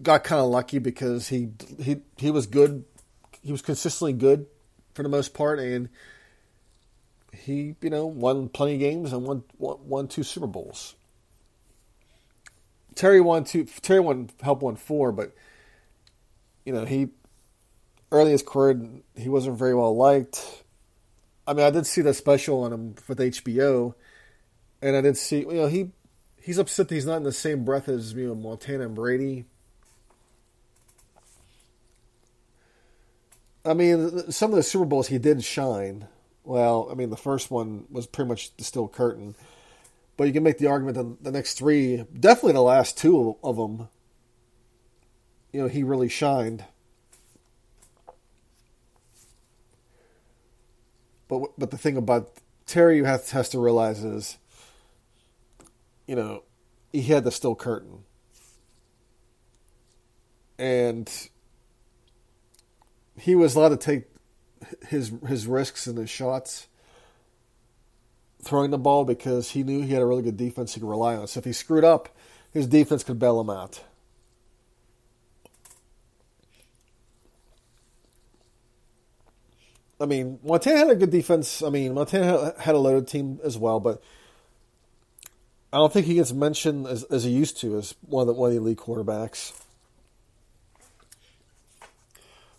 got 0.01 0.23
kind 0.23 0.41
of 0.41 0.49
lucky 0.49 0.79
because 0.79 1.27
he 1.27 1.49
he 1.79 1.97
he 2.17 2.31
was 2.31 2.47
good, 2.47 2.85
he 3.43 3.51
was 3.51 3.61
consistently 3.61 4.13
good 4.13 4.47
for 4.93 5.03
the 5.03 5.09
most 5.09 5.33
part, 5.33 5.59
and 5.59 5.89
he 7.33 7.75
you 7.81 7.89
know 7.89 8.05
won 8.05 8.47
plenty 8.49 8.75
of 8.75 8.79
games 8.79 9.11
and 9.11 9.23
won 9.27 9.43
won, 9.57 9.77
won 9.83 10.07
two 10.07 10.23
Super 10.23 10.47
Bowls. 10.47 10.95
Terry 12.95 13.21
won 13.21 13.43
two. 13.43 13.65
Terry 13.65 13.99
won 13.99 14.29
help 14.41 14.61
won 14.61 14.75
four, 14.75 15.11
but 15.11 15.33
you 16.65 16.73
know 16.73 16.85
he 16.85 17.09
early 18.11 18.27
in 18.27 18.31
his 18.31 18.43
career 18.43 18.79
he 19.15 19.29
wasn't 19.29 19.57
very 19.57 19.75
well 19.75 19.95
liked. 19.95 20.63
I 21.45 21.53
mean, 21.53 21.65
I 21.65 21.71
did 21.71 21.85
see 21.85 22.01
that 22.01 22.13
special 22.13 22.63
on 22.63 22.71
him 22.71 22.95
with 23.07 23.19
HBO, 23.19 23.95
and 24.81 24.95
I 24.95 25.01
did 25.01 25.17
see 25.17 25.39
you 25.39 25.53
know 25.53 25.67
he 25.67 25.91
he's 26.41 26.57
upset 26.57 26.89
that 26.89 26.95
he's 26.95 27.05
not 27.05 27.17
in 27.17 27.23
the 27.23 27.31
same 27.31 27.65
breath 27.65 27.87
as 27.87 28.13
you 28.13 28.27
know 28.27 28.35
Montana 28.35 28.85
and 28.85 28.95
Brady. 28.95 29.45
I 33.65 33.73
mean, 33.73 34.31
some 34.31 34.51
of 34.51 34.57
the 34.57 34.63
Super 34.63 34.85
Bowls 34.85 35.07
he 35.07 35.17
did 35.17 35.43
shine. 35.43 36.07
Well, 36.43 36.89
I 36.91 36.95
mean, 36.95 37.09
the 37.09 37.17
first 37.17 37.49
one 37.49 37.85
was 37.89 38.05
pretty 38.05 38.27
much 38.27 38.55
the 38.57 38.65
steel 38.65 38.89
curtain. 38.89 39.35
But 40.15 40.25
you 40.25 40.33
can 40.33 40.43
make 40.43 40.59
the 40.59 40.67
argument 40.67 40.97
that 40.97 41.23
the 41.23 41.31
next 41.31 41.55
three, 41.55 42.05
definitely 42.17 42.53
the 42.53 42.61
last 42.61 42.97
two 42.97 43.37
of 43.43 43.57
them, 43.57 43.89
you 45.51 45.61
know, 45.61 45.67
he 45.67 45.83
really 45.83 46.09
shined. 46.09 46.65
But 51.27 51.57
but 51.57 51.71
the 51.71 51.77
thing 51.77 51.97
about 51.97 52.31
Terry 52.65 52.97
you 52.97 53.05
have, 53.05 53.29
has 53.31 53.49
to 53.49 53.59
realize 53.59 54.03
is, 54.03 54.37
you 56.07 56.15
know, 56.15 56.43
he 56.91 57.01
had 57.01 57.23
the 57.23 57.31
steel 57.31 57.55
curtain, 57.55 58.03
and 60.59 61.09
he 63.17 63.35
was 63.35 63.55
allowed 63.55 63.69
to 63.69 63.77
take 63.77 64.03
his 64.89 65.11
his 65.27 65.47
risks 65.47 65.87
and 65.87 65.97
his 65.97 66.09
shots 66.09 66.67
throwing 68.43 68.71
the 68.71 68.77
ball 68.77 69.05
because 69.05 69.51
he 69.51 69.63
knew 69.63 69.81
he 69.81 69.93
had 69.93 70.01
a 70.01 70.05
really 70.05 70.23
good 70.23 70.37
defense 70.37 70.73
he 70.73 70.79
could 70.79 70.89
rely 70.89 71.15
on. 71.15 71.27
So 71.27 71.39
if 71.39 71.45
he 71.45 71.53
screwed 71.53 71.83
up, 71.83 72.09
his 72.51 72.67
defense 72.67 73.03
could 73.03 73.19
bail 73.19 73.39
him 73.39 73.49
out. 73.49 73.81
I 80.03 80.05
mean, 80.05 80.39
Montana 80.43 80.79
had 80.79 80.89
a 80.89 80.95
good 80.95 81.11
defense. 81.11 81.63
I 81.63 81.69
mean, 81.69 81.93
Montana 81.93 82.53
had 82.59 82.75
a 82.75 82.77
loaded 82.77 83.07
team 83.07 83.39
as 83.41 83.57
well, 83.57 83.79
but 83.79 84.03
I 85.71 85.77
don't 85.77 85.93
think 85.93 86.05
he 86.05 86.15
gets 86.15 86.33
mentioned 86.33 86.85
as, 86.87 87.03
as 87.05 87.23
he 87.23 87.31
used 87.31 87.57
to 87.61 87.77
as 87.77 87.95
one 88.01 88.21
of 88.21 88.27
the 88.27 88.33
one 88.33 88.49
of 88.49 88.53
the 88.53 88.59
elite 88.59 88.77
quarterbacks. 88.77 89.53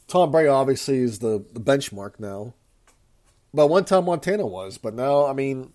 Tom 0.09 0.31
Brady 0.31 0.49
obviously 0.49 0.99
is 0.99 1.19
the, 1.19 1.45
the 1.53 1.61
benchmark 1.61 2.19
now. 2.19 2.55
But 3.53 3.69
one 3.69 3.85
time 3.85 4.07
Montana 4.07 4.47
was, 4.47 4.79
but 4.79 4.95
now 4.95 5.27
I 5.27 5.35
mean, 5.35 5.74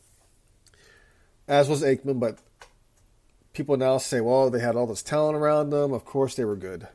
as 1.50 1.68
was 1.68 1.84
Aikman. 1.84 2.20
But 2.22 2.40
people 3.52 3.76
now 3.76 3.98
say, 3.98 4.22
well, 4.22 4.50
they 4.50 4.62
had 4.62 4.78
all 4.78 4.88
this 4.88 5.04
talent 5.04 5.36
around 5.36 5.72
them. 5.72 5.92
Of 5.92 6.06
course, 6.06 6.36
they 6.36 6.46
were 6.46 6.56
good. 6.56 6.88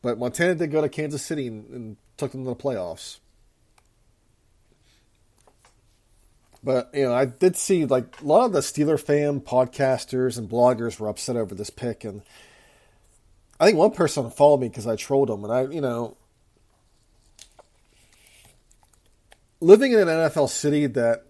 But 0.00 0.18
Montana 0.18 0.54
did 0.54 0.70
go 0.70 0.80
to 0.80 0.88
Kansas 0.88 1.22
City 1.22 1.46
and, 1.46 1.68
and 1.68 1.96
took 2.16 2.32
them 2.32 2.44
to 2.44 2.50
the 2.50 2.56
playoffs. 2.56 3.18
But 6.64 6.90
you 6.94 7.04
know, 7.04 7.14
I 7.14 7.24
did 7.24 7.56
see 7.56 7.84
like 7.86 8.20
a 8.20 8.24
lot 8.24 8.44
of 8.44 8.52
the 8.52 8.60
Steeler 8.60 9.00
fan 9.00 9.40
podcasters 9.40 10.38
and 10.38 10.48
bloggers 10.48 10.98
were 10.98 11.08
upset 11.08 11.36
over 11.36 11.54
this 11.54 11.70
pick, 11.70 12.04
and 12.04 12.22
I 13.58 13.66
think 13.66 13.78
one 13.78 13.90
person 13.90 14.30
followed 14.30 14.60
me 14.60 14.68
because 14.68 14.86
I 14.86 14.94
trolled 14.94 15.28
them. 15.28 15.42
and 15.42 15.52
I, 15.52 15.62
you 15.62 15.80
know, 15.80 16.16
living 19.60 19.92
in 19.92 19.98
an 19.98 20.06
NFL 20.06 20.50
city 20.50 20.86
that 20.86 21.26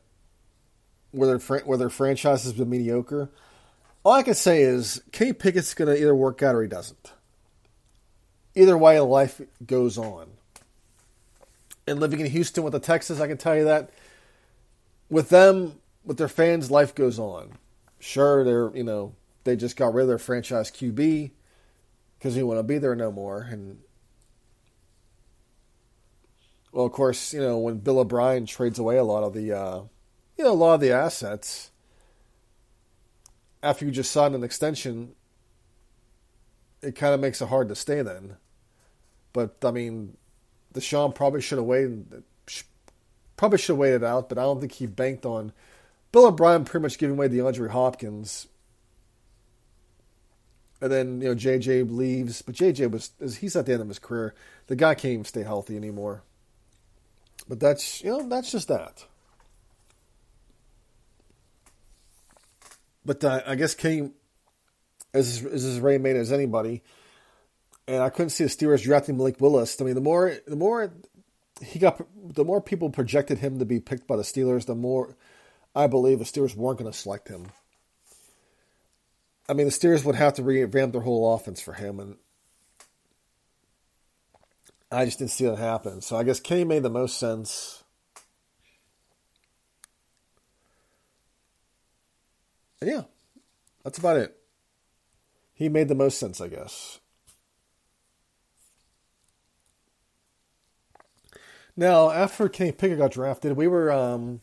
where 1.12 1.37
their 1.38 1.59
where 1.61 1.78
their 1.78 1.90
franchise 1.90 2.45
has 2.45 2.52
been 2.52 2.69
mediocre, 2.69 3.31
all 4.04 4.14
I 4.14 4.23
can 4.23 4.35
say 4.35 4.62
is 4.62 5.02
Kenny 5.12 5.33
Pickett's 5.33 5.75
going 5.75 5.95
to 5.95 6.00
either 6.00 6.14
work 6.14 6.42
out 6.42 6.54
or 6.54 6.62
he 6.62 6.69
doesn't. 6.69 7.12
Either 8.54 8.76
way, 8.76 8.99
life 9.00 9.40
goes 9.64 9.97
on. 9.97 10.28
And 11.87 12.00
living 12.00 12.21
in 12.21 12.26
Houston 12.26 12.64
with 12.64 12.73
the 12.73 12.81
Texans, 12.81 13.21
I 13.21 13.26
can 13.26 13.38
tell 13.38 13.57
you 13.57 13.64
that 13.64 13.90
with 15.12 15.28
them, 15.28 15.81
with 16.04 16.16
their 16.16 16.28
fans, 16.28 16.71
life 16.71 16.95
goes 16.95 17.19
on. 17.19 17.52
Sure, 18.00 18.42
they're 18.42 18.75
you 18.75 18.83
know 18.83 19.14
they 19.45 19.57
just 19.57 19.76
got 19.76 19.95
rid 19.95 20.02
of 20.02 20.09
their 20.09 20.19
franchise 20.19 20.71
QB 20.71 21.31
because 22.19 22.35
he 22.35 22.42
want 22.42 22.59
to 22.59 22.64
be 22.64 22.78
there 22.78 22.97
no 22.97 23.12
more, 23.12 23.42
and 23.50 23.78
well, 26.73 26.87
of 26.87 26.92
course, 26.92 27.33
you 27.33 27.40
know 27.40 27.59
when 27.59 27.78
Bill 27.78 28.00
O'Brien 28.00 28.47
trades 28.47 28.78
away 28.78 28.97
a 28.97 29.04
lot 29.04 29.23
of 29.23 29.35
the, 29.35 29.52
uh, 29.52 29.81
you 30.43 30.49
know, 30.49 30.55
a 30.55 30.55
lot 30.55 30.75
of 30.75 30.81
the 30.81 30.91
assets 30.91 31.71
after 33.63 33.85
you 33.85 33.93
just 33.93 34.11
signed 34.11 34.35
an 34.35 34.43
extension, 34.43 35.15
it 36.83 36.97
kind 36.97 37.15
of 37.15 37.21
makes 37.21 37.41
it 37.41 37.47
hard 37.47 37.69
to 37.69 37.77
stay 37.77 38.03
then. 38.03 38.39
But 39.33 39.55
I 39.63 39.71
mean, 39.71 40.17
Deshaun 40.75 41.15
probably 41.15 41.41
should 41.41 41.59
have 41.59 41.67
waited, 41.67 42.25
probably 43.37 43.59
should 43.59 43.75
have 43.75 43.79
waited 43.79 44.03
out. 44.03 44.29
But 44.29 44.39
I 44.39 44.43
don't 44.43 44.59
think 44.59 44.73
he 44.73 44.87
banked 44.87 45.25
on 45.25 45.53
Bill 46.11 46.27
O'Brien 46.27 46.65
pretty 46.65 46.83
much 46.83 46.99
giving 46.99 47.15
away 47.17 47.29
DeAndre 47.29 47.71
Hopkins. 47.71 48.49
And 50.81 50.91
then 50.91 51.21
you 51.21 51.29
know 51.29 51.37
JJ 51.37 51.97
leaves, 51.97 52.43
but 52.43 52.57
JJ 52.57 52.91
was 52.91 53.37
he's 53.37 53.55
at 53.55 53.67
the 53.67 53.75
end 53.75 53.83
of 53.83 53.87
his 53.87 54.01
career. 54.01 54.35
The 54.67 54.75
guy 54.75 54.97
can't 54.97 55.13
even 55.13 55.25
stay 55.25 55.45
healthy 55.45 55.77
anymore. 55.77 56.25
But 57.49 57.61
that's 57.61 58.03
you 58.03 58.11
know 58.11 58.29
that's 58.29 58.51
just 58.51 58.67
that. 58.67 59.07
But 63.04 63.25
uh, 63.25 63.42
I 63.47 63.54
guess 63.54 63.75
King 63.75 64.12
is 65.12 65.44
is 65.44 65.64
as 65.64 65.80
ready 65.80 65.99
made 65.99 66.16
as 66.16 66.32
anybody, 66.32 66.82
and 67.87 68.02
I 68.02 68.11
couldn't 68.11 68.30
see 68.30 68.44
the 68.44 68.50
Steelers 68.50 68.82
drafting 68.82 69.16
Malik 69.16 69.40
Willis. 69.40 69.80
I 69.80 69.85
mean, 69.85 69.94
the 69.94 70.00
more 70.00 70.35
the 70.47 70.56
more 70.56 70.92
he 71.61 71.78
got, 71.78 72.04
the 72.16 72.44
more 72.44 72.61
people 72.61 72.90
projected 72.90 73.38
him 73.38 73.59
to 73.59 73.64
be 73.64 73.80
picked 73.80 74.06
by 74.06 74.16
the 74.16 74.23
Steelers, 74.23 74.66
the 74.66 74.75
more 74.75 75.16
I 75.75 75.87
believe 75.87 76.18
the 76.18 76.25
Steelers 76.25 76.54
weren't 76.56 76.78
going 76.78 76.90
to 76.90 76.97
select 76.97 77.28
him. 77.28 77.47
I 79.49 79.54
mean, 79.54 79.66
the 79.66 79.73
Steelers 79.73 80.04
would 80.04 80.14
have 80.14 80.35
to 80.35 80.42
revamp 80.42 80.92
their 80.92 81.02
whole 81.02 81.35
offense 81.35 81.61
for 81.61 81.73
him, 81.73 81.99
and 81.99 82.16
I 84.90 85.04
just 85.04 85.18
didn't 85.18 85.32
see 85.32 85.47
that 85.47 85.59
happen. 85.59 86.00
So 86.00 86.16
I 86.16 86.23
guess 86.23 86.40
Kenny 86.40 86.64
made 86.64 86.82
the 86.82 86.90
most 86.90 87.18
sense. 87.18 87.82
And 92.83 92.91
yeah, 92.91 93.03
that's 93.85 93.99
about 93.99 94.17
it. 94.17 94.37
He 95.55 95.69
made 95.69 95.87
the 95.87 95.95
most 95.95 96.19
sense, 96.19 96.41
I 96.41 96.49
guess. 96.49 96.99
Now, 101.77 102.11
after 102.11 102.49
Kenny 102.49 102.73
Pickett 102.73 102.99
got 102.99 103.12
drafted, 103.12 103.57
we 103.57 103.69
were 103.69 103.93
um, 103.93 104.41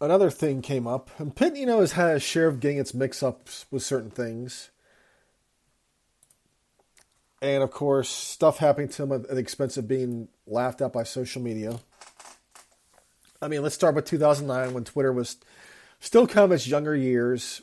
another 0.00 0.28
thing 0.28 0.60
came 0.60 0.88
up, 0.88 1.08
and 1.20 1.36
Pitt, 1.36 1.54
you 1.54 1.66
know, 1.66 1.78
has 1.78 1.92
had 1.92 2.16
a 2.16 2.18
share 2.18 2.48
of 2.48 2.58
getting 2.58 2.78
its 2.78 2.92
mix-ups 2.92 3.66
with 3.70 3.84
certain 3.84 4.10
things 4.10 4.70
and 7.42 7.62
of 7.62 7.70
course, 7.70 8.08
stuff 8.08 8.58
happening 8.58 8.88
to 8.88 9.02
him 9.02 9.12
at 9.12 9.28
the 9.28 9.36
expense 9.38 9.76
of 9.76 9.88
being 9.88 10.28
laughed 10.46 10.82
at 10.82 10.92
by 10.92 11.04
social 11.04 11.40
media. 11.40 11.80
I 13.42 13.48
mean, 13.48 13.62
let's 13.62 13.74
start 13.74 13.94
with 13.94 14.04
2009 14.04 14.74
when 14.74 14.84
Twitter 14.84 15.12
was 15.12 15.36
still 15.98 16.26
kind 16.26 16.44
of 16.44 16.52
its 16.52 16.66
younger 16.66 16.94
years. 16.94 17.62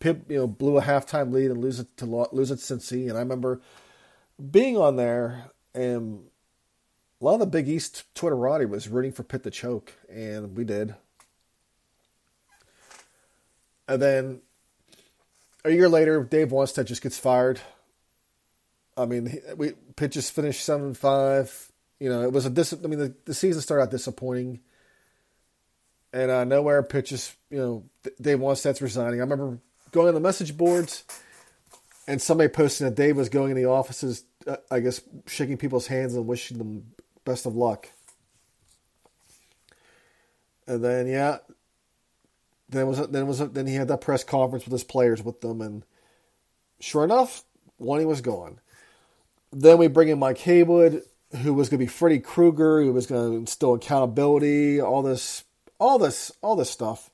Pitt, 0.00 0.22
you 0.28 0.36
know, 0.36 0.46
blew 0.46 0.78
a 0.78 0.82
halftime 0.82 1.32
lead 1.32 1.50
and 1.50 1.60
lose 1.60 1.80
it 1.80 1.96
to 1.96 2.06
lose 2.06 2.50
it 2.50 2.58
to 2.58 2.62
Cincy, 2.62 3.08
and 3.08 3.16
I 3.16 3.20
remember 3.20 3.60
being 4.50 4.76
on 4.76 4.96
there 4.96 5.50
and 5.74 6.24
a 7.20 7.24
lot 7.24 7.34
of 7.34 7.40
the 7.40 7.46
Big 7.46 7.68
East 7.68 8.04
Twitterati 8.14 8.68
was 8.68 8.88
rooting 8.88 9.12
for 9.12 9.24
Pitt 9.24 9.42
to 9.42 9.50
choke, 9.50 9.92
and 10.08 10.56
we 10.56 10.64
did. 10.64 10.94
And 13.88 14.00
then 14.00 14.40
a 15.64 15.70
year 15.70 15.88
later, 15.88 16.22
Dave 16.22 16.48
Wannstedt 16.48 16.86
just 16.86 17.02
gets 17.02 17.18
fired. 17.18 17.60
I 18.96 19.06
mean, 19.06 19.40
we 19.56 19.72
pitches 19.96 20.30
finished 20.30 20.64
seven 20.64 20.94
five. 20.94 21.72
You 21.98 22.08
know, 22.10 22.22
it 22.22 22.32
was 22.32 22.46
a 22.46 22.50
dis. 22.50 22.72
I 22.72 22.86
mean, 22.86 22.98
the, 22.98 23.14
the 23.24 23.34
season 23.34 23.62
started 23.62 23.84
out 23.84 23.90
disappointing, 23.90 24.60
and 26.12 26.30
uh, 26.30 26.44
nowhere 26.44 26.82
pitches. 26.82 27.34
You 27.50 27.58
know, 27.58 27.84
Dave 28.20 28.38
Wannstedt's 28.38 28.82
resigning. 28.82 29.20
I 29.20 29.22
remember 29.22 29.58
going 29.92 30.08
on 30.08 30.14
the 30.14 30.20
message 30.20 30.56
boards, 30.56 31.04
and 32.06 32.20
somebody 32.20 32.48
posting 32.48 32.86
that 32.86 32.96
Dave 32.96 33.16
was 33.16 33.28
going 33.28 33.50
in 33.50 33.56
the 33.56 33.66
offices. 33.66 34.24
Uh, 34.46 34.56
I 34.70 34.80
guess 34.80 35.00
shaking 35.26 35.56
people's 35.56 35.86
hands 35.86 36.14
and 36.14 36.26
wishing 36.26 36.58
them 36.58 36.92
best 37.24 37.46
of 37.46 37.54
luck. 37.54 37.88
And 40.66 40.84
then 40.84 41.06
yeah, 41.06 41.38
then 42.68 42.86
was 42.86 43.06
then 43.08 43.26
was 43.26 43.38
then 43.38 43.66
he 43.66 43.74
had 43.74 43.88
that 43.88 44.00
press 44.00 44.24
conference 44.24 44.64
with 44.64 44.72
his 44.72 44.84
players 44.84 45.22
with 45.22 45.40
them, 45.40 45.60
and 45.60 45.84
sure 46.80 47.04
enough, 47.04 47.44
one 47.76 48.00
he 48.00 48.06
was 48.06 48.20
gone. 48.20 48.60
Then 49.50 49.78
we 49.78 49.88
bring 49.88 50.08
in 50.08 50.18
Mike 50.18 50.38
Haywood, 50.38 51.02
who 51.42 51.54
was 51.54 51.68
going 51.68 51.78
to 51.78 51.84
be 51.84 51.90
Freddy 51.90 52.18
Krueger, 52.18 52.82
who 52.82 52.92
was 52.92 53.06
going 53.06 53.30
to 53.30 53.36
instill 53.38 53.74
accountability, 53.74 54.80
all 54.80 55.02
this, 55.02 55.44
all 55.78 55.98
this, 55.98 56.32
all 56.42 56.56
this 56.56 56.70
stuff. 56.70 57.10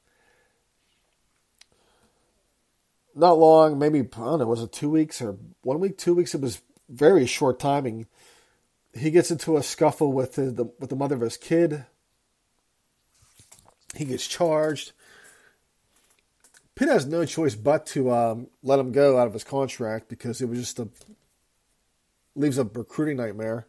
Not 3.15 3.39
long, 3.39 3.79
maybe 3.79 4.01
I 4.01 4.03
don't 4.03 4.41
know, 4.41 4.47
was 4.47 4.63
it 4.63 4.73
two 4.73 4.91
weeks 4.91 5.23
or 5.23 5.37
one 5.63 5.79
week, 5.81 5.97
two 5.97 6.15
weeks? 6.15 6.35
It 6.35 6.41
was 6.41 6.61
very 6.89 7.27
short 7.27 7.61
timing. 7.61 8.07
He 8.93 9.11
gets 9.11 9.31
into 9.31 9.57
a 9.57 9.63
scuffle 9.63 10.13
with 10.13 10.35
the, 10.35 10.51
the 10.51 10.65
with 10.79 10.91
the 10.91 10.97
mother 10.97 11.15
of 11.15 11.21
his 11.21 11.37
kid. 11.37 11.85
He 13.95 14.05
gets 14.05 14.27
charged. 14.27 14.93
Pitt 16.75 16.89
has 16.89 17.07
no 17.07 17.25
choice 17.25 17.55
but 17.55 17.87
to 17.87 18.11
um, 18.11 18.49
let 18.65 18.81
him 18.81 18.91
go 18.91 19.17
out 19.19 19.29
of 19.29 19.33
his 19.33 19.45
contract 19.45 20.09
because 20.09 20.41
it 20.41 20.49
was 20.49 20.59
just 20.59 20.81
a 20.81 20.89
leaves 22.35 22.59
a 22.59 22.65
recruiting 22.65 23.17
nightmare. 23.17 23.67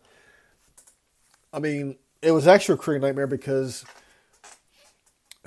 I 1.53 1.59
mean, 1.59 1.97
it 2.21 2.31
was 2.31 2.47
actually 2.47 2.73
a 2.73 2.77
recruiting 2.77 3.03
nightmare 3.03 3.27
because 3.27 3.85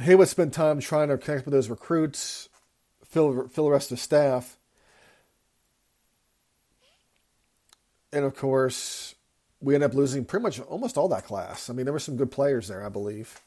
he 0.00 0.14
would 0.14 0.28
spend 0.28 0.52
time 0.52 0.80
trying 0.80 1.08
to 1.08 1.18
connect 1.18 1.44
with 1.44 1.52
those 1.52 1.68
recruits, 1.68 2.48
fill 3.04 3.48
fill 3.48 3.64
the 3.64 3.70
rest 3.70 3.90
of 3.90 3.98
the 3.98 4.02
staff, 4.02 4.56
and 8.12 8.24
of 8.24 8.36
course, 8.36 9.14
we 9.60 9.74
end 9.74 9.84
up 9.84 9.94
losing 9.94 10.24
pretty 10.24 10.42
much 10.42 10.60
almost 10.60 10.96
all 10.96 11.08
that 11.08 11.24
class. 11.24 11.68
I 11.68 11.72
mean, 11.72 11.84
there 11.84 11.92
were 11.92 11.98
some 11.98 12.16
good 12.16 12.30
players 12.30 12.68
there, 12.68 12.84
I 12.84 12.88
believe. 12.88 13.40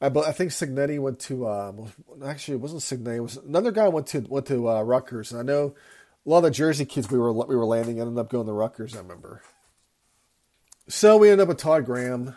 I, 0.00 0.06
I 0.06 0.32
think 0.32 0.50
Cignetti 0.50 0.98
went 0.98 1.20
to 1.20 1.48
um, 1.48 1.92
actually 2.24 2.54
it 2.54 2.60
wasn't 2.60 2.82
Cignetti. 2.82 3.16
It 3.16 3.20
was 3.20 3.36
another 3.36 3.70
guy 3.70 3.88
went 3.88 4.08
to 4.08 4.20
went 4.20 4.46
to 4.46 4.68
uh, 4.68 4.82
Rutgers, 4.82 5.32
and 5.32 5.40
I 5.40 5.44
know 5.44 5.74
a 6.26 6.28
lot 6.28 6.38
of 6.38 6.44
the 6.44 6.50
Jersey 6.50 6.84
kids 6.84 7.10
we 7.10 7.18
were 7.18 7.32
we 7.32 7.56
were 7.56 7.64
landing 7.64 8.00
ended 8.00 8.18
up 8.18 8.30
going 8.30 8.46
to 8.46 8.52
Rutgers. 8.52 8.94
I 8.94 8.98
remember. 8.98 9.42
So 10.88 11.16
we 11.16 11.30
ended 11.30 11.44
up 11.44 11.48
with 11.48 11.58
Todd 11.58 11.86
Graham. 11.86 12.36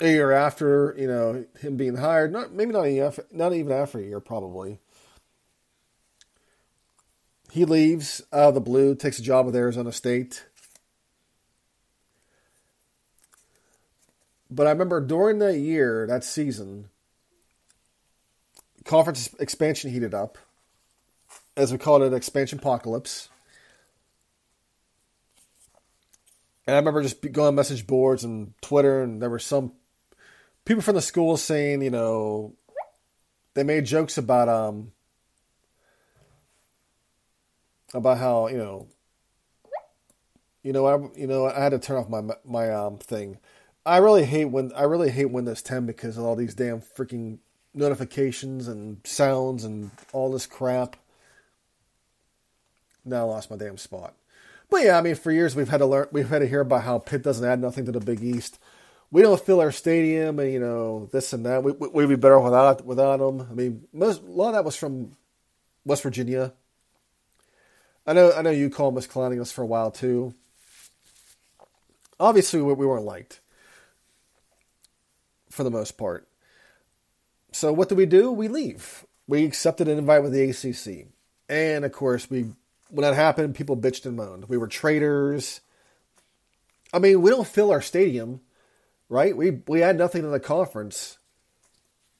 A 0.00 0.08
year 0.08 0.30
after, 0.32 0.94
you 0.98 1.06
know, 1.06 1.46
him 1.60 1.76
being 1.76 1.96
hired, 1.96 2.30
not 2.30 2.52
maybe 2.52 2.72
not 2.72 2.86
a 2.86 3.12
not 3.32 3.54
even 3.54 3.72
after 3.72 3.98
a 3.98 4.02
year, 4.02 4.20
probably. 4.20 4.78
He 7.50 7.64
leaves 7.64 8.20
out 8.32 8.48
of 8.48 8.54
the 8.54 8.60
blue, 8.60 8.94
takes 8.94 9.18
a 9.18 9.22
job 9.22 9.46
with 9.46 9.56
Arizona 9.56 9.92
State. 9.92 10.44
But 14.50 14.66
I 14.66 14.70
remember 14.70 15.00
during 15.00 15.38
that 15.38 15.58
year, 15.58 16.06
that 16.06 16.22
season, 16.24 16.90
conference 18.84 19.34
expansion 19.40 19.90
heated 19.90 20.12
up, 20.12 20.36
as 21.56 21.72
we 21.72 21.78
called 21.78 22.02
it, 22.02 22.12
expansion 22.12 22.58
apocalypse. 22.58 23.30
And 26.66 26.74
I 26.74 26.78
remember 26.78 27.02
just 27.02 27.20
going 27.32 27.48
on 27.48 27.54
message 27.54 27.86
boards 27.86 28.24
and 28.24 28.52
Twitter, 28.60 29.02
and 29.02 29.22
there 29.22 29.30
were 29.30 29.38
some 29.38 29.72
people 30.66 30.82
from 30.82 30.96
the 30.96 31.02
school 31.02 31.38
saying, 31.38 31.80
you 31.80 31.90
know, 31.90 32.52
they 33.54 33.62
made 33.62 33.86
jokes 33.86 34.18
about 34.18 34.50
um 34.50 34.92
about 37.94 38.18
how 38.18 38.48
you 38.48 38.58
know, 38.58 38.88
you 40.62 40.74
know, 40.74 40.86
I 40.86 41.18
you 41.18 41.26
know 41.26 41.46
I 41.46 41.58
had 41.58 41.70
to 41.70 41.78
turn 41.78 41.96
off 41.96 42.10
my 42.10 42.22
my 42.44 42.70
um 42.70 42.98
thing 42.98 43.38
I 43.86 43.98
really 43.98 44.24
hate 44.24 44.46
when 44.46 44.72
I 44.74 44.82
really 44.82 45.10
hate 45.10 45.30
Windows 45.30 45.62
10 45.62 45.86
because 45.86 46.18
of 46.18 46.24
all 46.24 46.34
these 46.34 46.54
damn 46.54 46.80
freaking 46.80 47.38
notifications 47.72 48.66
and 48.66 48.98
sounds 49.04 49.64
and 49.64 49.92
all 50.12 50.32
this 50.32 50.44
crap. 50.44 50.96
Now 53.04 53.18
I 53.18 53.22
lost 53.22 53.48
my 53.48 53.56
damn 53.56 53.78
spot. 53.78 54.14
But 54.68 54.78
yeah, 54.78 54.98
I 54.98 55.02
mean, 55.02 55.14
for 55.14 55.30
years 55.30 55.54
we've 55.54 55.68
had 55.68 55.78
to 55.78 55.86
learn, 55.86 56.08
we've 56.10 56.28
had 56.28 56.40
to 56.40 56.48
hear 56.48 56.62
about 56.62 56.82
how 56.82 56.98
Pitt 56.98 57.22
doesn't 57.22 57.46
add 57.46 57.60
nothing 57.60 57.86
to 57.86 57.92
the 57.92 58.00
Big 58.00 58.24
East. 58.24 58.58
We 59.10 59.22
don't 59.22 59.40
fill 59.40 59.60
our 59.60 59.72
stadium, 59.72 60.38
and 60.38 60.52
you 60.52 60.60
know 60.60 61.08
this 61.12 61.32
and 61.32 61.46
that. 61.46 61.62
We, 61.62 61.72
we 61.72 61.88
would 61.88 62.08
be 62.08 62.16
better 62.16 62.38
without 62.40 62.84
without 62.84 63.18
them. 63.18 63.46
I 63.50 63.54
mean, 63.54 63.86
most 63.92 64.22
a 64.22 64.26
lot 64.26 64.48
of 64.48 64.54
that 64.54 64.64
was 64.64 64.76
from 64.76 65.12
West 65.84 66.02
Virginia. 66.02 66.52
I 68.06 68.12
know, 68.12 68.32
I 68.32 68.42
know 68.42 68.50
you 68.50 68.70
called 68.70 68.96
us 68.98 69.06
clowning 69.06 69.40
us 69.40 69.50
for 69.50 69.62
a 69.62 69.66
while 69.66 69.90
too. 69.90 70.34
Obviously, 72.20 72.62
we, 72.62 72.72
we 72.72 72.86
weren't 72.86 73.04
liked 73.04 73.40
for 75.50 75.64
the 75.64 75.70
most 75.70 75.92
part. 75.96 76.28
So 77.52 77.72
what 77.72 77.88
do 77.88 77.94
we 77.94 78.06
do? 78.06 78.30
We 78.30 78.48
leave. 78.48 79.06
We 79.26 79.44
accepted 79.44 79.88
an 79.88 79.98
invite 79.98 80.22
with 80.22 80.32
the 80.32 80.50
ACC, 80.50 81.08
and 81.48 81.84
of 81.84 81.92
course, 81.92 82.30
we 82.30 82.52
when 82.90 83.02
that 83.02 83.14
happened, 83.14 83.54
people 83.54 83.76
bitched 83.76 84.06
and 84.06 84.16
moaned. 84.16 84.48
We 84.48 84.56
were 84.56 84.68
traitors. 84.68 85.60
I 86.92 86.98
mean, 86.98 87.20
we 87.20 87.30
don't 87.30 87.46
fill 87.46 87.72
our 87.72 87.80
stadium, 87.80 88.40
right? 89.08 89.36
We 89.36 89.62
we 89.66 89.80
had 89.80 89.96
nothing 89.96 90.24
in 90.24 90.30
the 90.30 90.40
conference, 90.40 91.18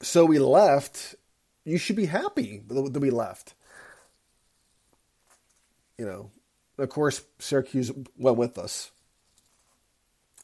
so 0.01 0.25
we 0.25 0.39
left. 0.39 1.15
You 1.65 1.77
should 1.77 1.95
be 1.95 2.05
happy 2.05 2.61
that 2.67 2.99
we 2.99 3.09
left. 3.09 3.53
You 5.97 6.05
know, 6.05 6.31
of 6.77 6.89
course, 6.89 7.23
Syracuse 7.39 7.91
went 8.17 8.37
with 8.37 8.57
us. 8.57 8.91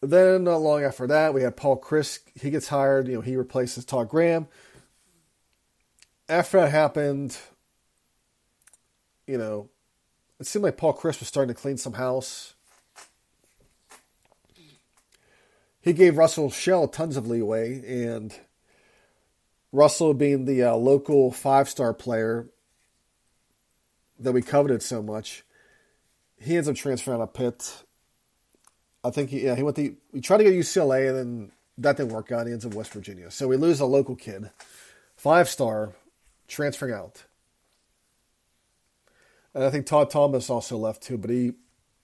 Then 0.01 0.43
not 0.43 0.57
long 0.57 0.83
after 0.83 1.07
that, 1.07 1.33
we 1.33 1.43
had 1.43 1.55
Paul 1.55 1.79
Chryst. 1.79 2.19
He 2.35 2.49
gets 2.49 2.67
hired. 2.67 3.07
You 3.07 3.15
know, 3.15 3.21
he 3.21 3.37
replaces 3.37 3.85
Todd 3.85 4.09
Graham. 4.09 4.47
After 6.27 6.59
that 6.59 6.71
happened, 6.71 7.37
you 9.27 9.37
know, 9.37 9.69
it 10.39 10.47
seemed 10.47 10.63
like 10.63 10.75
Paul 10.75 10.93
Chryst 10.93 11.19
was 11.19 11.29
starting 11.29 11.53
to 11.53 11.61
clean 11.61 11.77
some 11.77 11.93
house. 11.93 12.52
He 15.83 15.93
gave 15.93 16.15
Rushel 16.15 16.51
Shell 16.51 16.87
tons 16.87 17.17
of 17.17 17.27
leeway, 17.27 17.83
and 17.85 18.33
Rushel, 19.71 20.17
being 20.17 20.45
the 20.45 20.63
uh, 20.63 20.75
local 20.75 21.31
five 21.31 21.69
star 21.69 21.93
player 21.93 22.47
that 24.19 24.31
we 24.31 24.41
coveted 24.41 24.81
so 24.81 25.03
much, 25.03 25.43
he 26.39 26.55
ends 26.55 26.67
up 26.67 26.75
transferring 26.75 27.19
out 27.19 27.23
of 27.23 27.33
Pitt 27.33 27.83
I 29.03 29.11
think 29.11 29.29
he, 29.29 29.43
yeah, 29.43 29.55
he 29.55 29.63
went 29.63 29.75
to 29.75 29.95
he 30.13 30.21
tried 30.21 30.37
to 30.37 30.43
go 30.45 30.49
to 30.49 30.57
UCLA 30.57 31.09
and 31.09 31.17
then 31.17 31.51
that 31.79 31.97
didn't 31.97 32.13
work 32.13 32.31
out. 32.31 32.47
He 32.47 32.53
ends 32.53 32.65
up 32.65 32.73
West 32.73 32.93
Virginia. 32.93 33.29
So 33.31 33.47
we 33.47 33.57
lose 33.57 33.79
a 33.79 33.85
local 33.85 34.15
kid, 34.15 34.49
five 35.17 35.49
star, 35.49 35.93
transferring 36.47 36.93
out. 36.93 37.23
And 39.53 39.63
I 39.63 39.69
think 39.69 39.85
Todd 39.85 40.09
Thomas 40.09 40.49
also 40.49 40.77
left 40.77 41.03
too, 41.03 41.17
but 41.17 41.29
he, 41.29 41.53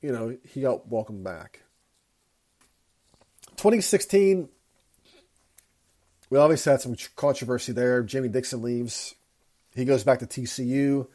you 0.02 0.12
know, 0.12 0.38
he 0.48 0.62
got 0.62 0.88
welcomed 0.88 1.24
back. 1.24 1.64
2016, 3.60 4.48
we 6.30 6.38
obviously 6.38 6.72
had 6.72 6.80
some 6.80 6.96
controversy 7.18 7.74
there. 7.74 8.02
Jamie 8.04 8.30
Dixon 8.30 8.62
leaves. 8.62 9.16
He 9.76 9.84
goes 9.84 10.06
back 10.06 10.20
to 10.20 10.26
TCU. 10.26 11.08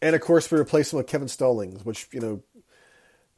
And 0.00 0.14
of 0.14 0.20
course, 0.20 0.50
we 0.50 0.58
replace 0.60 0.92
him 0.92 0.98
with 0.98 1.08
Kevin 1.08 1.26
Stallings, 1.26 1.84
which, 1.84 2.06
you 2.12 2.20
know, 2.20 2.42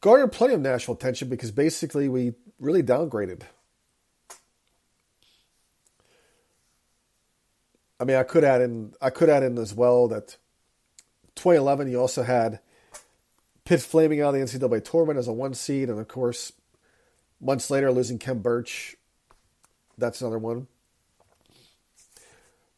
garnered 0.02 0.32
plenty 0.32 0.52
of 0.52 0.60
national 0.60 0.98
attention 0.98 1.30
because 1.30 1.50
basically 1.50 2.10
we 2.10 2.34
really 2.60 2.82
downgraded. 2.82 3.40
I 7.98 8.04
mean, 8.04 8.16
I 8.16 8.22
could 8.22 8.44
add 8.44 8.60
in 8.60 8.92
I 9.00 9.08
could 9.08 9.30
add 9.30 9.42
in 9.42 9.56
as 9.56 9.72
well 9.72 10.08
that 10.08 10.36
2011 11.36 11.90
you 11.90 11.98
also 11.98 12.22
had 12.22 12.60
Pitt 13.64 13.80
flaming 13.80 14.20
out 14.20 14.34
of 14.34 14.40
the 14.50 14.58
NCAA 14.58 14.84
tournament 14.84 15.18
as 15.18 15.26
a 15.26 15.32
one 15.32 15.54
seed, 15.54 15.88
and 15.88 15.98
of 15.98 16.06
course, 16.08 16.52
months 17.40 17.70
later 17.70 17.90
losing 17.92 18.18
Khem 18.18 18.40
Birch. 18.40 18.96
That's 19.98 20.20
another 20.20 20.38
one. 20.38 20.66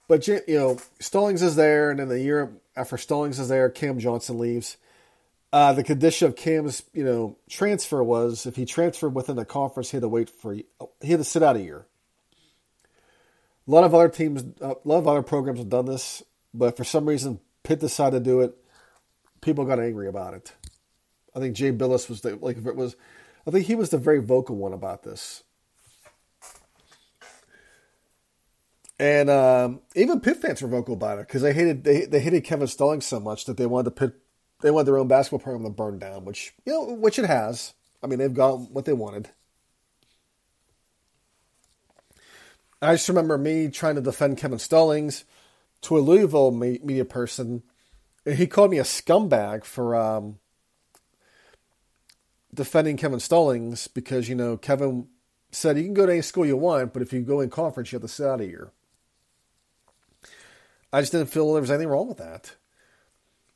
But 0.09 0.29
you 0.29 0.41
know, 0.49 0.79
Stallings 1.01 1.43
is 1.43 1.57
there, 1.57 1.91
and 1.91 1.99
then 1.99 2.09
the 2.09 2.21
year 2.21 2.53
after 2.77 2.97
Stallings 2.97 3.39
is 3.39 3.49
there, 3.49 3.69
Cam 3.69 3.99
Johnson 3.99 4.39
leaves. 4.39 4.77
Uh, 5.53 5.73
the 5.73 5.83
condition 5.83 6.29
of 6.29 6.37
Cam's, 6.37 6.83
you 6.93 7.05
know, 7.05 7.39
transfer 7.49 8.03
was 8.03 8.47
if 8.47 8.57
he 8.57 8.67
transferred 8.67 9.15
within 9.15 9.37
the 9.37 9.45
conference, 9.45 9.91
he 9.91 9.97
had 9.97 10.03
to 10.03 10.09
wait 10.09 10.31
for 10.31 10.53
he 10.55 10.65
had 11.03 11.19
to 11.19 11.25
sit 11.25 11.43
out 11.43 11.57
a 11.57 11.63
year. 11.63 11.87
A 13.67 13.71
lot 13.71 13.85
of 13.85 13.95
other 13.95 14.09
teams, 14.09 14.45
a 14.61 14.77
lot 14.85 14.99
of 14.99 15.09
other 15.09 15.23
programs 15.23 15.59
have 15.59 15.69
done 15.69 15.87
this, 15.87 16.23
but 16.55 16.77
for 16.77 16.85
some 16.85 17.07
reason, 17.07 17.41
Pitt 17.65 17.81
decided 17.81 18.23
to 18.23 18.31
do 18.31 18.41
it. 18.43 18.57
People 19.41 19.65
got 19.65 19.81
angry 19.81 20.09
about 20.09 20.35
it. 20.35 20.53
I 21.35 21.41
think 21.41 21.57
Jay 21.57 21.73
Bilas 21.73 22.09
was 22.09 22.21
the, 22.21 22.37
like, 22.37 22.59
if 22.59 22.67
it 22.67 22.77
was, 22.77 22.95
I 23.47 23.51
think 23.51 23.67
he 23.67 23.75
was 23.75 23.91
the 23.91 23.99
very 23.99 24.21
vocal 24.21 24.57
one 24.57 24.73
about 24.73 25.03
this. 25.03 25.45
And 28.99 29.29
um, 29.29 29.83
even 29.95 30.21
Pitt 30.21 30.39
fans 30.39 30.63
were 30.63 30.69
vocal 30.69 30.95
about 30.95 31.19
it 31.19 31.27
because 31.27 31.43
they 31.43 31.53
hated 31.53 31.85
they, 31.85 32.07
they 32.07 32.21
hated 32.21 32.45
Kevin 32.45 32.67
Stallings 32.67 33.05
so 33.05 33.21
much 33.21 33.45
that 33.45 33.59
they 33.59 33.67
wanted 33.67 33.85
to 33.85 33.91
pit 33.91 34.15
they 34.63 34.71
wanted 34.71 34.87
their 34.87 34.99
own 34.99 35.09
basketball 35.09 35.39
program 35.39 35.65
to 35.65 35.71
burn 35.71 35.99
down, 35.99 36.25
which 36.25 36.55
you 36.65 36.73
know 36.73 36.95
which 36.95 37.19
it 37.19 37.27
has. 37.27 37.75
I 38.03 38.07
mean, 38.07 38.19
they've 38.19 38.33
got 38.33 38.71
what 38.71 38.87
they 38.87 38.95
wanted. 38.95 39.29
I 42.81 42.95
just 42.95 43.09
remember 43.09 43.37
me 43.37 43.69
trying 43.69 43.97
to 43.97 44.01
defend 44.01 44.39
Kevin 44.39 44.59
Stallings 44.59 45.25
to 45.83 45.99
a 45.99 46.01
Louisville 46.01 46.51
media 46.51 47.05
person, 47.05 47.63
and 48.25 48.37
he 48.37 48.47
called 48.47 48.71
me 48.71 48.79
a 48.79 48.83
scumbag 48.83 49.65
for 49.65 49.95
um, 49.95 50.39
defending 52.57 52.97
Kevin 52.97 53.21
Stallings 53.21 53.87
because 53.87 54.29
you 54.29 54.35
know 54.35 54.57
Kevin 54.57 55.07
said 55.53 55.79
you 55.79 55.85
can 55.85 55.95
go 55.95 56.07
to 56.07 56.13
any 56.13 56.23
school 56.23 56.45
you 56.45 56.57
want, 56.57 56.93
but 56.93 57.03
if 57.03 57.13
you 57.13 57.21
go 57.21 57.41
in 57.41 57.51
conference, 57.51 57.93
you 57.93 57.97
have 57.97 58.03
to 58.03 58.09
sit 58.09 58.27
out 58.27 58.41
a 58.41 58.47
year. 58.47 58.73
I 60.93 61.01
just 61.01 61.13
didn't 61.13 61.29
feel 61.29 61.53
there 61.53 61.61
was 61.61 61.71
anything 61.71 61.89
wrong 61.89 62.09
with 62.09 62.19
that. 62.19 62.57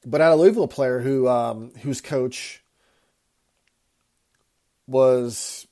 But 0.05 0.21
I 0.21 0.27
had 0.27 0.33
a 0.35 0.37
Louisville 0.37 0.69
player 0.69 1.01
who 1.01 1.29
um, 1.29 1.73
whose 1.83 2.01
coach 2.01 2.63
was 4.87 5.67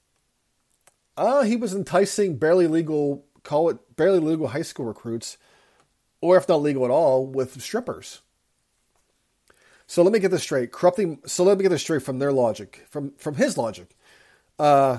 uh, 1.17 1.43
he 1.43 1.57
was 1.57 1.75
enticing 1.75 2.37
barely 2.37 2.67
legal 2.67 3.25
call 3.43 3.71
it 3.71 3.97
barely 3.97 4.19
legal 4.19 4.49
high 4.49 4.63
school 4.63 4.87
recruits, 4.87 5.39
or 6.21 6.37
if 6.37 6.49
not 6.49 6.63
legal 6.63 6.85
at 6.85 6.91
all, 6.91 7.27
with 7.27 7.61
strippers. 7.61 8.21
So 9.89 10.03
let 10.03 10.13
me 10.13 10.19
get 10.19 10.31
this 10.31 10.43
straight. 10.43 10.71
Corrupting. 10.71 11.21
So 11.25 11.45
let 11.45 11.57
me 11.57 11.63
get 11.63 11.71
this 11.71 11.81
straight 11.81 12.03
from 12.03 12.19
their 12.19 12.31
logic, 12.31 12.85
from 12.91 13.13
from 13.13 13.35
his 13.37 13.57
logic. 13.57 13.97
Uh, 14.59 14.99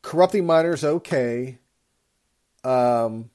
corrupting 0.00 0.46
minors 0.46 0.82
okay. 0.82 1.58
Um, 2.64 3.28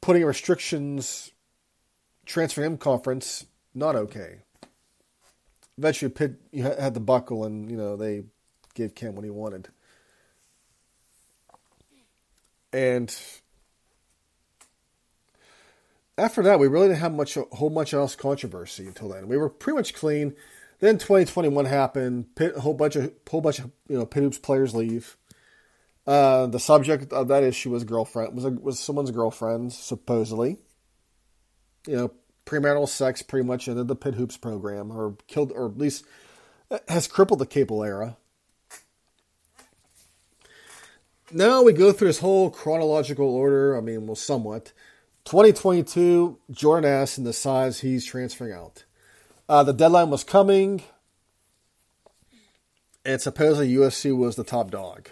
putting 0.00 0.24
restrictions, 0.24 1.30
transferring 2.24 2.72
him 2.72 2.78
conference, 2.78 3.44
not 3.74 3.94
okay. 3.94 4.38
Eventually, 5.76 6.10
Pitt 6.10 6.40
you 6.50 6.62
had 6.62 6.94
the 6.94 7.00
buckle, 7.00 7.44
and 7.44 7.70
you 7.70 7.76
know 7.76 7.96
they 7.96 8.24
gave 8.72 8.94
Cam 8.94 9.14
what 9.14 9.24
he 9.24 9.30
wanted. 9.30 9.68
And 12.72 13.14
after 16.18 16.42
that, 16.42 16.58
we 16.58 16.68
really 16.68 16.88
didn't 16.88 17.00
have 17.00 17.14
much, 17.14 17.36
a 17.36 17.42
whole 17.52 17.70
much 17.70 17.94
else 17.94 18.14
controversy 18.14 18.86
until 18.86 19.08
then. 19.08 19.28
We 19.28 19.36
were 19.36 19.48
pretty 19.48 19.76
much 19.76 19.94
clean. 19.94 20.34
Then 20.80 20.98
2021 20.98 21.64
happened. 21.66 22.34
Pitt, 22.34 22.54
a 22.56 22.60
whole 22.60 22.74
bunch 22.74 22.96
of 22.96 23.12
whole 23.30 23.40
bunch 23.40 23.60
of 23.60 23.70
you 23.88 23.96
know 23.96 24.04
Pitt 24.04 24.22
hoops 24.24 24.38
players 24.38 24.74
leave. 24.74 25.16
Uh, 26.06 26.46
the 26.46 26.58
subject 26.58 27.12
of 27.12 27.28
that 27.28 27.44
issue 27.44 27.70
was 27.70 27.84
girlfriend 27.84 28.34
was 28.34 28.44
a, 28.44 28.50
was 28.50 28.80
someone's 28.80 29.12
girlfriend 29.12 29.72
supposedly. 29.72 30.58
You 31.86 31.96
know, 31.96 32.12
premarital 32.46 32.88
sex 32.88 33.22
pretty 33.22 33.46
much 33.46 33.68
ended 33.68 33.86
the 33.86 33.94
Pitt 33.94 34.16
hoops 34.16 34.36
program, 34.36 34.90
or 34.90 35.16
killed, 35.28 35.52
or 35.52 35.66
at 35.66 35.78
least 35.78 36.04
has 36.88 37.06
crippled 37.06 37.38
the 37.38 37.46
Capel 37.46 37.84
era. 37.84 38.16
Now 41.30 41.62
we 41.62 41.72
go 41.72 41.92
through 41.92 42.08
this 42.08 42.18
whole 42.18 42.50
chronological 42.50 43.28
order. 43.34 43.76
I 43.76 43.80
mean, 43.80 44.06
well, 44.06 44.16
somewhat. 44.16 44.72
2022, 45.24 46.38
Jordan 46.50 46.90
Addison 46.90 47.24
decides 47.24 47.80
he's 47.80 48.04
transferring 48.04 48.52
out. 48.52 48.84
Uh, 49.48 49.62
the 49.62 49.72
deadline 49.72 50.10
was 50.10 50.24
coming, 50.24 50.82
and 53.04 53.20
supposedly 53.20 53.72
USC 53.74 54.16
was 54.16 54.36
the 54.36 54.44
top 54.44 54.70
dog 54.70 55.10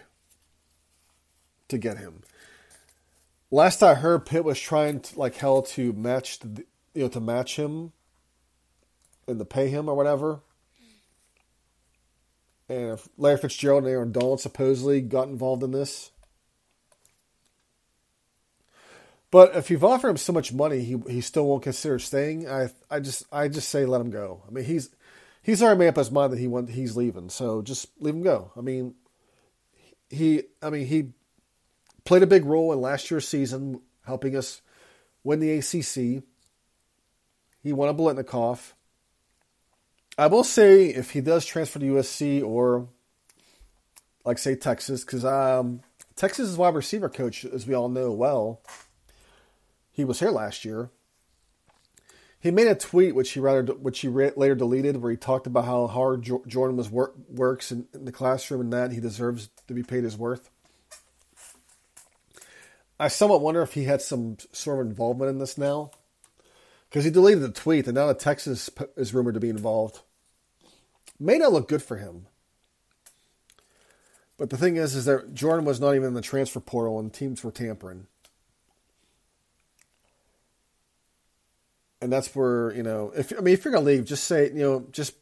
to 1.68 1.78
get 1.78 1.98
him. 1.98 2.22
Last 3.50 3.82
I 3.82 3.94
heard, 3.94 4.26
Pitt 4.26 4.44
was 4.44 4.60
trying 4.60 5.00
to, 5.00 5.18
like 5.18 5.36
hell 5.36 5.62
to 5.62 5.92
match, 5.92 6.38
the, 6.38 6.64
you 6.94 7.02
know, 7.02 7.08
to 7.08 7.20
match 7.20 7.56
him 7.56 7.92
and 9.26 9.38
to 9.38 9.44
pay 9.44 9.68
him 9.68 9.88
or 9.88 9.96
whatever. 9.96 10.40
And 12.68 13.00
Larry 13.18 13.38
Fitzgerald 13.38 13.82
and 13.82 13.92
Aaron 13.92 14.12
Donald 14.12 14.40
supposedly 14.40 15.00
got 15.00 15.28
involved 15.28 15.64
in 15.64 15.72
this. 15.72 16.12
But 19.30 19.54
if 19.54 19.70
you've 19.70 19.84
offered 19.84 20.08
him 20.08 20.16
so 20.16 20.32
much 20.32 20.52
money, 20.52 20.80
he 20.80 20.96
he 21.08 21.20
still 21.20 21.46
won't 21.46 21.62
consider 21.62 21.98
staying. 21.98 22.48
I 22.48 22.70
I 22.90 23.00
just 23.00 23.24
I 23.32 23.48
just 23.48 23.68
say 23.68 23.84
let 23.84 24.00
him 24.00 24.10
go. 24.10 24.42
I 24.46 24.50
mean 24.50 24.64
he's 24.64 24.90
he's 25.42 25.62
already 25.62 25.78
made 25.78 25.88
up 25.88 25.96
his 25.96 26.10
mind 26.10 26.32
that 26.32 26.38
he 26.38 26.48
want 26.48 26.70
he's 26.70 26.96
leaving. 26.96 27.30
So 27.30 27.62
just 27.62 27.86
leave 28.00 28.14
him 28.14 28.22
go. 28.22 28.52
I 28.56 28.60
mean 28.60 28.94
he 30.08 30.42
I 30.60 30.70
mean 30.70 30.86
he 30.86 31.12
played 32.04 32.22
a 32.22 32.26
big 32.26 32.44
role 32.44 32.72
in 32.72 32.80
last 32.80 33.10
year's 33.10 33.28
season, 33.28 33.80
helping 34.04 34.36
us 34.36 34.62
win 35.22 35.38
the 35.38 35.58
ACC. 35.58 36.24
He 37.62 37.72
won 37.72 37.88
a 37.88 37.94
Biletnikoff. 37.94 38.72
I 40.18 40.26
will 40.26 40.44
say 40.44 40.86
if 40.86 41.12
he 41.12 41.20
does 41.20 41.46
transfer 41.46 41.78
to 41.78 41.86
USC 41.86 42.42
or 42.42 42.88
like 44.24 44.38
say 44.38 44.54
Texas, 44.54 45.04
because 45.04 45.24
um, 45.24 45.80
Texas 46.16 46.48
is 46.48 46.56
wide 46.56 46.74
receiver 46.74 47.08
coach, 47.08 47.44
as 47.44 47.66
we 47.66 47.74
all 47.74 47.88
know 47.88 48.12
well. 48.12 48.60
He 49.92 50.04
was 50.04 50.20
here 50.20 50.30
last 50.30 50.64
year. 50.64 50.90
He 52.38 52.50
made 52.50 52.68
a 52.68 52.74
tweet 52.74 53.14
which 53.14 53.32
he 53.32 53.40
rather 53.40 53.62
which 53.74 54.00
he 54.00 54.08
later 54.08 54.54
deleted, 54.54 54.96
where 54.96 55.10
he 55.10 55.16
talked 55.16 55.46
about 55.46 55.66
how 55.66 55.86
hard 55.86 56.22
Jordan 56.46 56.76
was 56.76 56.90
work, 56.90 57.14
works 57.28 57.70
in, 57.70 57.86
in 57.92 58.06
the 58.06 58.12
classroom 58.12 58.62
and 58.62 58.72
that 58.72 58.92
he 58.92 59.00
deserves 59.00 59.50
to 59.66 59.74
be 59.74 59.82
paid 59.82 60.04
his 60.04 60.16
worth. 60.16 60.48
I 62.98 63.08
somewhat 63.08 63.40
wonder 63.40 63.62
if 63.62 63.74
he 63.74 63.84
had 63.84 64.02
some 64.02 64.36
sort 64.52 64.80
of 64.80 64.86
involvement 64.86 65.30
in 65.30 65.38
this 65.38 65.58
now, 65.58 65.90
because 66.88 67.04
he 67.04 67.10
deleted 67.10 67.42
the 67.42 67.50
tweet, 67.50 67.86
and 67.86 67.94
now 67.94 68.06
the 68.06 68.14
Texas 68.14 68.68
is 68.96 69.14
rumored 69.14 69.34
to 69.34 69.40
be 69.40 69.48
involved. 69.48 70.00
May 71.18 71.38
not 71.38 71.52
look 71.52 71.68
good 71.68 71.82
for 71.82 71.96
him. 71.96 72.26
But 74.36 74.48
the 74.48 74.56
thing 74.56 74.76
is, 74.76 74.94
is 74.94 75.04
that 75.04 75.34
Jordan 75.34 75.66
was 75.66 75.80
not 75.80 75.94
even 75.94 76.08
in 76.08 76.14
the 76.14 76.22
transfer 76.22 76.60
portal, 76.60 76.98
and 76.98 77.12
teams 77.12 77.44
were 77.44 77.50
tampering. 77.50 78.06
And 82.00 82.12
that's 82.12 82.34
where 82.34 82.74
you 82.74 82.82
know 82.82 83.12
if 83.16 83.32
I 83.36 83.40
mean 83.40 83.54
if 83.54 83.64
you're 83.64 83.72
gonna 83.72 83.86
leave, 83.86 84.04
just 84.04 84.24
say 84.24 84.48
you 84.48 84.62
know 84.62 84.86
just 84.92 85.14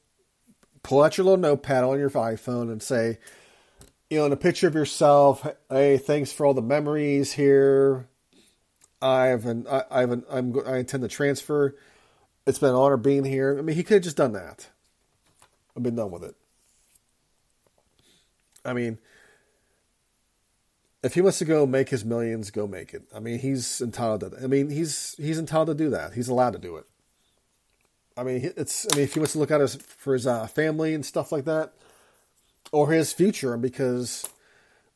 pull 0.83 1.03
out 1.03 1.19
your 1.19 1.25
little 1.25 1.39
notepad 1.39 1.85
on 1.85 1.99
your 1.99 2.11
iPhone 2.11 2.71
and 2.71 2.83
say, 2.83 3.19
you 4.09 4.19
know, 4.19 4.27
in 4.27 4.33
a 4.33 4.37
picture 4.37 4.69
of 4.69 4.75
yourself, 4.75 5.47
hey, 5.69 5.99
thanks 5.99 6.33
for 6.33 6.47
all 6.47 6.55
the 6.55 6.63
memories 6.63 7.33
here. 7.33 8.09
I've 9.01 9.47
an 9.47 9.67
I, 9.71 9.85
I've 9.91 10.11
an, 10.11 10.25
I'm 10.31 10.55
I 10.67 10.79
intend 10.79 11.03
to 11.03 11.09
transfer. 11.09 11.77
It's 12.47 12.59
been 12.59 12.71
an 12.71 12.77
honor 12.77 12.97
being 12.97 13.25
here. 13.25 13.59
I 13.59 13.63
mean, 13.63 13.77
he 13.77 13.83
could 13.83 13.95
have 13.95 14.03
just 14.05 14.17
done 14.17 14.33
that. 14.33 14.69
I've 15.77 15.83
been 15.83 15.97
done 15.97 16.11
with 16.11 16.25
it. 16.25 16.35
I 18.65 18.73
mean, 18.73 18.99
if 21.03 21.15
he 21.15 21.21
wants 21.21 21.39
to 21.39 21.45
go 21.45 21.67
make 21.67 21.89
his 21.89 22.05
millions, 22.05 22.51
go 22.51 22.67
make 22.67 22.93
it. 22.93 23.03
I 23.15 23.21
mean, 23.21 23.39
he's 23.39 23.81
entitled 23.81 24.21
to. 24.21 24.29
That. 24.31 24.43
I 24.43 24.47
mean, 24.47 24.71
he's 24.71 25.15
he's 25.19 25.39
entitled 25.39 25.69
to 25.69 25.75
do 25.75 25.91
that. 25.91 26.15
He's 26.15 26.29
allowed 26.29 26.55
to 26.55 26.59
do 26.59 26.77
it. 26.77 26.87
I 28.17 28.25
mean, 28.25 28.53
it's. 28.57 28.87
I 28.93 28.97
mean, 28.97 29.05
if 29.05 29.15
he 29.15 29.21
wants 29.21 29.33
to 29.33 29.39
look 29.39 29.51
out 29.51 29.61
his 29.61 29.77
for 29.77 30.15
his 30.15 30.27
uh, 30.27 30.47
family 30.47 30.95
and 30.95 31.07
stuff 31.07 31.31
like 31.31 31.45
that, 31.45 31.73
or 32.73 32.91
his 32.91 33.13
future, 33.13 33.57
because 33.57 34.29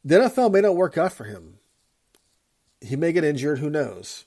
the 0.04 0.16
NFL 0.16 0.52
may 0.52 0.60
not 0.60 0.76
work 0.76 0.98
out 0.98 1.12
for 1.12 1.24
him. 1.24 1.58
He 2.80 2.96
may 2.96 3.12
get 3.12 3.22
injured. 3.22 3.60
Who 3.60 3.70
knows? 3.70 4.24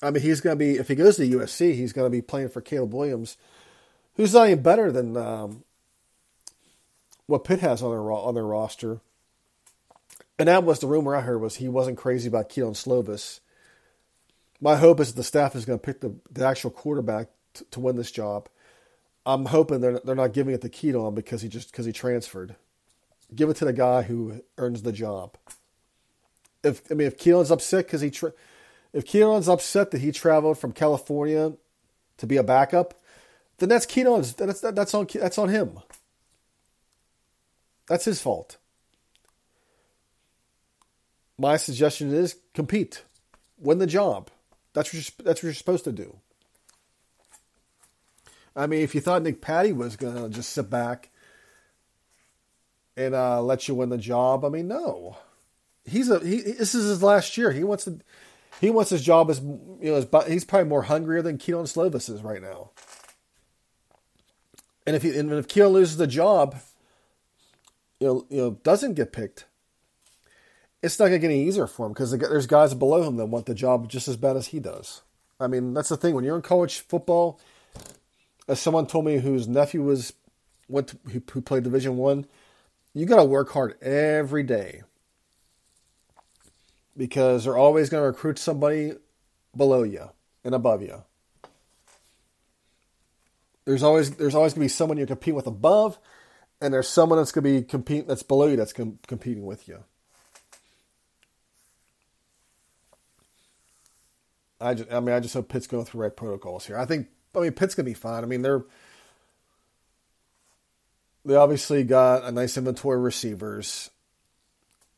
I 0.00 0.12
mean, 0.12 0.22
he's 0.22 0.40
going 0.40 0.56
to 0.56 0.58
be 0.58 0.76
if 0.76 0.86
he 0.86 0.94
goes 0.94 1.16
to 1.16 1.28
USC, 1.28 1.74
he's 1.74 1.92
going 1.92 2.06
to 2.06 2.16
be 2.16 2.22
playing 2.22 2.50
for 2.50 2.60
Caleb 2.60 2.94
Williams, 2.94 3.36
who's 4.14 4.34
not 4.34 4.46
even 4.46 4.62
better 4.62 4.92
than 4.92 5.16
um, 5.16 5.64
what 7.26 7.42
Pitt 7.42 7.58
has 7.58 7.82
on 7.82 7.90
their 7.90 8.12
on 8.12 8.34
their 8.34 8.46
roster 8.46 9.00
and 10.38 10.48
that 10.48 10.64
was 10.64 10.78
the 10.78 10.86
rumor 10.86 11.16
I 11.16 11.20
heard 11.20 11.40
was 11.40 11.56
he 11.56 11.68
wasn't 11.68 11.98
crazy 11.98 12.28
about 12.28 12.48
Kedon 12.48 12.74
Slovis. 12.74 13.40
My 14.60 14.76
hope 14.76 15.00
is 15.00 15.14
the 15.14 15.24
staff 15.24 15.56
is 15.56 15.64
going 15.64 15.78
to 15.78 15.84
pick 15.84 16.00
the, 16.00 16.14
the 16.30 16.46
actual 16.46 16.70
quarterback 16.70 17.28
t- 17.54 17.64
to 17.70 17.80
win 17.80 17.96
this 17.96 18.10
job. 18.10 18.48
I'm 19.26 19.46
hoping 19.46 19.80
they're 19.80 20.00
they're 20.00 20.14
not 20.14 20.32
giving 20.32 20.54
it 20.54 20.62
to 20.62 20.68
Kedon 20.68 21.14
because 21.14 21.42
he 21.42 21.48
just 21.48 21.70
because 21.70 21.84
he 21.86 21.92
transferred. 21.92 22.56
Give 23.34 23.50
it 23.50 23.56
to 23.56 23.66
the 23.66 23.72
guy 23.72 24.02
who 24.02 24.42
earns 24.56 24.82
the 24.82 24.92
job. 24.92 25.36
If 26.62 26.82
I 26.90 26.94
mean 26.94 27.08
if 27.08 27.18
Kedon's 27.18 27.50
upset 27.50 27.86
because 27.86 28.00
he 28.00 28.10
tra- 28.10 28.32
if 28.92 29.04
Kedon's 29.04 29.48
upset 29.48 29.90
that 29.90 30.00
he 30.00 30.12
traveled 30.12 30.58
from 30.58 30.72
California 30.72 31.52
to 32.16 32.26
be 32.26 32.36
a 32.36 32.42
backup, 32.42 32.94
then 33.58 33.68
that's 33.68 33.86
Kedon's 33.86 34.32
that's 34.32 34.60
that's 34.60 34.94
on 34.94 35.06
that's 35.12 35.38
on 35.38 35.50
him. 35.50 35.78
That's 37.86 38.04
his 38.04 38.20
fault. 38.20 38.56
My 41.38 41.56
suggestion 41.56 42.12
is 42.12 42.36
compete, 42.52 43.04
win 43.58 43.78
the 43.78 43.86
job. 43.86 44.30
That's 44.72 44.92
what 44.92 44.94
you're, 44.94 45.24
that's 45.24 45.40
what 45.40 45.44
you're 45.44 45.54
supposed 45.54 45.84
to 45.84 45.92
do. 45.92 46.18
I 48.56 48.66
mean, 48.66 48.82
if 48.82 48.94
you 48.94 49.00
thought 49.00 49.22
Nick 49.22 49.40
Patti 49.40 49.72
was 49.72 49.96
gonna 49.96 50.28
just 50.28 50.50
sit 50.50 50.68
back 50.68 51.10
and 52.96 53.14
uh, 53.14 53.40
let 53.40 53.68
you 53.68 53.76
win 53.76 53.88
the 53.88 53.98
job, 53.98 54.44
I 54.44 54.48
mean, 54.48 54.66
no. 54.66 55.16
He's 55.84 56.10
a 56.10 56.18
he. 56.20 56.40
This 56.40 56.74
is 56.74 56.88
his 56.88 57.02
last 57.02 57.38
year. 57.38 57.52
He 57.52 57.64
wants 57.64 57.84
to. 57.84 58.00
He 58.60 58.70
wants 58.70 58.90
his 58.90 59.02
job 59.02 59.30
as 59.30 59.40
you 59.40 59.78
know. 59.80 59.94
As, 59.94 60.26
he's 60.26 60.44
probably 60.44 60.68
more 60.68 60.82
hungrier 60.82 61.22
than 61.22 61.38
Kedon 61.38 61.64
Slovis 61.64 62.10
is 62.10 62.22
right 62.22 62.42
now. 62.42 62.70
And 64.86 64.96
if 64.96 65.02
he 65.02 65.16
and 65.16 65.32
if 65.32 65.48
Kedon 65.48 65.72
loses 65.72 65.96
the 65.96 66.06
job, 66.06 66.56
you 68.00 68.06
know, 68.06 68.26
you 68.28 68.36
know, 68.38 68.50
doesn't 68.62 68.94
get 68.94 69.12
picked, 69.12 69.44
it's 70.82 70.98
not 70.98 71.06
going 71.06 71.20
to 71.20 71.26
get 71.26 71.32
any 71.32 71.44
easier 71.44 71.66
for 71.66 71.86
him 71.86 71.92
because 71.92 72.16
there's 72.16 72.46
guys 72.46 72.74
below 72.74 73.02
him 73.02 73.16
that 73.16 73.26
want 73.26 73.46
the 73.46 73.54
job 73.54 73.88
just 73.88 74.08
as 74.08 74.16
bad 74.16 74.36
as 74.36 74.48
he 74.48 74.60
does. 74.60 75.02
I 75.40 75.46
mean, 75.46 75.74
that's 75.74 75.88
the 75.88 75.96
thing. 75.96 76.14
When 76.14 76.24
you're 76.24 76.36
in 76.36 76.42
college 76.42 76.80
football, 76.80 77.40
as 78.46 78.60
someone 78.60 78.86
told 78.86 79.04
me 79.04 79.18
whose 79.18 79.48
nephew 79.48 79.82
was 79.82 80.12
went 80.68 80.88
to, 80.88 80.98
who, 81.10 81.22
who 81.32 81.40
played 81.40 81.64
Division 81.64 81.96
One, 81.96 82.26
you 82.94 83.06
got 83.06 83.16
to 83.16 83.24
work 83.24 83.50
hard 83.50 83.80
every 83.82 84.42
day 84.42 84.82
because 86.96 87.44
they're 87.44 87.56
always 87.56 87.88
going 87.88 88.02
to 88.02 88.06
recruit 88.06 88.38
somebody 88.38 88.92
below 89.56 89.82
you 89.82 90.10
and 90.44 90.54
above 90.54 90.82
you. 90.82 91.02
There's 93.64 93.82
always 93.82 94.12
there's 94.12 94.34
always 94.34 94.54
going 94.54 94.62
to 94.62 94.72
be 94.72 94.76
someone 94.76 94.96
you're 94.96 95.06
competing 95.06 95.34
with 95.34 95.46
above, 95.46 95.98
and 96.60 96.72
there's 96.72 96.88
someone 96.88 97.18
that's 97.18 97.32
going 97.32 97.44
to 97.44 97.60
be 97.60 97.66
compete 97.66 98.08
that's 98.08 98.22
below 98.22 98.46
you 98.46 98.56
that's 98.56 98.72
com- 98.72 98.98
competing 99.06 99.44
with 99.44 99.68
you. 99.68 99.84
I 104.60 104.74
just, 104.74 104.92
I 104.92 105.00
mean, 105.00 105.14
I 105.14 105.20
just 105.20 105.34
hope 105.34 105.48
Pitt's 105.48 105.66
going 105.66 105.84
through 105.84 106.02
right 106.02 106.16
protocols 106.16 106.66
here. 106.66 106.78
I 106.78 106.84
think, 106.84 107.08
I 107.34 107.40
mean, 107.40 107.52
Pitt's 107.52 107.74
gonna 107.74 107.86
be 107.86 107.94
fine. 107.94 108.24
I 108.24 108.26
mean, 108.26 108.42
they're 108.42 108.64
they 111.24 111.34
obviously 111.36 111.84
got 111.84 112.24
a 112.24 112.32
nice 112.32 112.56
inventory 112.56 112.96
of 112.96 113.04
receivers. 113.04 113.90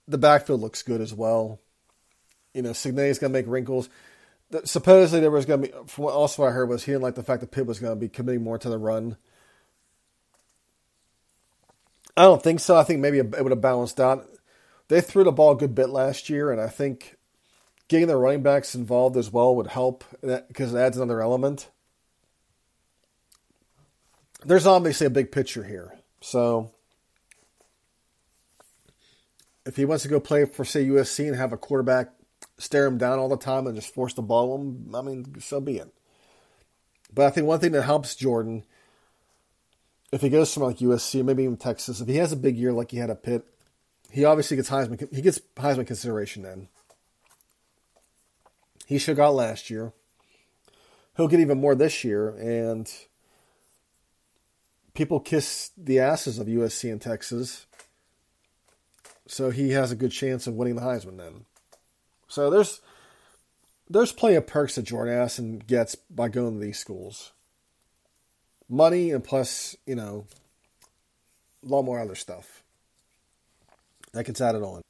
The 0.06 0.18
backfield 0.18 0.60
looks 0.60 0.82
good 0.82 1.00
as 1.00 1.12
well. 1.12 1.60
You 2.54 2.62
know, 2.62 2.70
Cignetti 2.70 3.08
is 3.08 3.18
gonna 3.18 3.32
make 3.32 3.46
wrinkles. 3.48 3.88
Supposedly, 4.64 5.20
there 5.20 5.30
was 5.30 5.44
gonna 5.44 5.62
be. 5.62 5.72
From 5.86 6.04
what 6.04 6.14
also 6.14 6.44
I 6.44 6.50
heard 6.50 6.68
was 6.68 6.84
he 6.84 6.92
didn't 6.92 7.02
like 7.02 7.14
the 7.14 7.22
fact 7.22 7.40
that 7.40 7.50
Pitt 7.50 7.66
was 7.66 7.80
gonna 7.80 7.96
be 7.96 8.08
committing 8.08 8.42
more 8.42 8.58
to 8.58 8.68
the 8.68 8.78
run. 8.78 9.16
I 12.16 12.22
don't 12.22 12.42
think 12.42 12.60
so. 12.60 12.76
I 12.76 12.84
think 12.84 13.00
maybe 13.00 13.18
it 13.18 13.42
would 13.42 13.52
have 13.52 13.60
balanced 13.60 14.00
out. 14.00 14.28
They 14.88 15.00
threw 15.00 15.24
the 15.24 15.32
ball 15.32 15.52
a 15.52 15.56
good 15.56 15.74
bit 15.74 15.90
last 15.90 16.28
year, 16.28 16.50
and 16.50 16.60
I 16.60 16.68
think 16.68 17.16
getting 17.90 18.06
the 18.06 18.16
running 18.16 18.42
backs 18.42 18.76
involved 18.76 19.16
as 19.16 19.32
well 19.32 19.54
would 19.56 19.66
help 19.66 20.04
because 20.22 20.72
it 20.72 20.78
adds 20.78 20.96
another 20.96 21.20
element. 21.20 21.68
There's 24.44 24.66
obviously 24.66 25.08
a 25.08 25.10
big 25.10 25.32
picture 25.32 25.64
here. 25.64 25.98
So 26.20 26.70
if 29.66 29.74
he 29.74 29.84
wants 29.84 30.04
to 30.04 30.08
go 30.08 30.20
play 30.20 30.44
for, 30.44 30.64
say, 30.64 30.86
USC 30.86 31.26
and 31.26 31.36
have 31.36 31.52
a 31.52 31.58
quarterback 31.58 32.12
stare 32.58 32.86
him 32.86 32.96
down 32.96 33.18
all 33.18 33.28
the 33.28 33.36
time 33.36 33.66
and 33.66 33.74
just 33.74 33.92
force 33.92 34.14
the 34.14 34.22
ball 34.22 34.56
him, 34.56 34.94
I 34.94 35.02
mean, 35.02 35.40
so 35.40 35.60
be 35.60 35.78
it. 35.78 35.92
But 37.12 37.26
I 37.26 37.30
think 37.30 37.48
one 37.48 37.58
thing 37.58 37.72
that 37.72 37.82
helps 37.82 38.14
Jordan, 38.14 38.64
if 40.12 40.20
he 40.20 40.28
goes 40.28 40.52
somewhere 40.52 40.70
like 40.70 40.78
USC, 40.78 41.24
maybe 41.24 41.42
even 41.42 41.56
Texas, 41.56 42.00
if 42.00 42.06
he 42.06 42.16
has 42.16 42.30
a 42.30 42.36
big 42.36 42.56
year 42.56 42.72
like 42.72 42.92
he 42.92 42.98
had 42.98 43.10
at 43.10 43.24
Pitt, 43.24 43.44
he 44.12 44.24
obviously 44.24 44.56
gets 44.56 44.70
Heisman. 44.70 45.12
He 45.12 45.22
gets 45.22 45.40
Heisman 45.56 45.88
consideration 45.88 46.44
then. 46.44 46.68
He 48.90 48.98
have 48.98 49.16
got 49.16 49.36
last 49.36 49.70
year. 49.70 49.92
He'll 51.16 51.28
get 51.28 51.38
even 51.38 51.60
more 51.60 51.76
this 51.76 52.02
year, 52.02 52.30
and 52.30 52.92
people 54.94 55.20
kiss 55.20 55.70
the 55.76 56.00
asses 56.00 56.40
of 56.40 56.48
USC 56.48 56.90
and 56.90 57.00
Texas. 57.00 57.66
So 59.28 59.50
he 59.50 59.70
has 59.70 59.92
a 59.92 59.96
good 59.96 60.10
chance 60.10 60.48
of 60.48 60.54
winning 60.54 60.74
the 60.74 60.82
Heisman 60.82 61.18
then. 61.18 61.44
So 62.26 62.50
there's 62.50 62.80
there's 63.88 64.10
plenty 64.10 64.34
of 64.34 64.48
perks 64.48 64.74
that 64.74 64.82
Jordan 64.82 65.14
Addison 65.14 65.60
gets 65.60 65.94
by 65.94 66.28
going 66.28 66.54
to 66.54 66.60
these 66.60 66.80
schools. 66.80 67.30
Money 68.68 69.12
and 69.12 69.22
plus, 69.22 69.76
you 69.86 69.94
know, 69.94 70.26
a 71.64 71.68
lot 71.68 71.82
more 71.82 72.00
other 72.00 72.16
stuff 72.16 72.64
that 74.14 74.26
gets 74.26 74.40
added 74.40 74.62
on. 74.62 74.82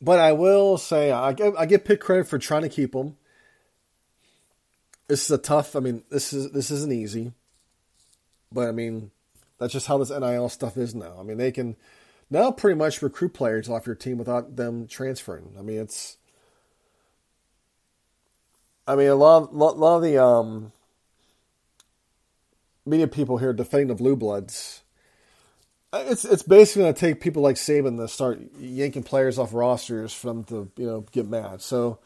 But 0.00 0.18
I 0.18 0.32
will 0.32 0.78
say 0.78 1.10
I 1.10 1.32
give 1.32 1.56
I 1.56 1.66
give 1.66 1.84
Pitt 1.84 2.00
credit 2.00 2.28
for 2.28 2.38
trying 2.38 2.62
to 2.62 2.68
keep 2.68 2.94
him. 2.94 3.16
This 5.08 5.24
is 5.24 5.30
a 5.30 5.38
tough. 5.38 5.74
I 5.74 5.80
mean, 5.80 6.02
this 6.10 6.32
is 6.32 6.52
this 6.52 6.70
isn't 6.70 6.92
easy. 6.92 7.32
But 8.52 8.68
I 8.68 8.72
mean, 8.72 9.10
that's 9.58 9.72
just 9.72 9.86
how 9.86 9.98
this 9.98 10.10
NIL 10.10 10.48
stuff 10.48 10.76
is 10.76 10.94
now. 10.94 11.16
I 11.18 11.22
mean, 11.22 11.38
they 11.38 11.50
can 11.50 11.76
now 12.30 12.50
pretty 12.50 12.76
much 12.76 13.02
recruit 13.02 13.32
players 13.32 13.68
off 13.68 13.86
your 13.86 13.94
team 13.94 14.18
without 14.18 14.56
them 14.56 14.86
transferring. 14.86 15.54
I 15.58 15.62
mean, 15.62 15.78
it's. 15.78 16.18
I 18.88 18.94
mean, 18.94 19.08
a 19.08 19.16
lot, 19.16 19.42
of, 19.42 19.52
a 19.52 19.56
lot 19.56 19.96
of 19.96 20.02
the 20.02 20.22
um, 20.22 20.70
media 22.84 23.08
people 23.08 23.38
here 23.38 23.52
defending 23.52 23.88
the 23.88 23.96
blue 23.96 24.14
bloods 24.14 24.82
it's 26.06 26.24
it's 26.24 26.42
basically 26.42 26.82
going 26.82 26.94
to 26.94 27.00
take 27.00 27.20
people 27.20 27.42
like 27.42 27.56
Saban 27.56 27.98
to 27.98 28.08
start 28.08 28.40
yanking 28.58 29.02
players 29.02 29.38
off 29.38 29.54
rosters 29.54 30.12
for 30.12 30.28
them 30.28 30.44
to 30.44 30.70
you 30.76 30.86
know 30.86 31.00
get 31.12 31.28
mad. 31.28 31.62
So 31.62 31.98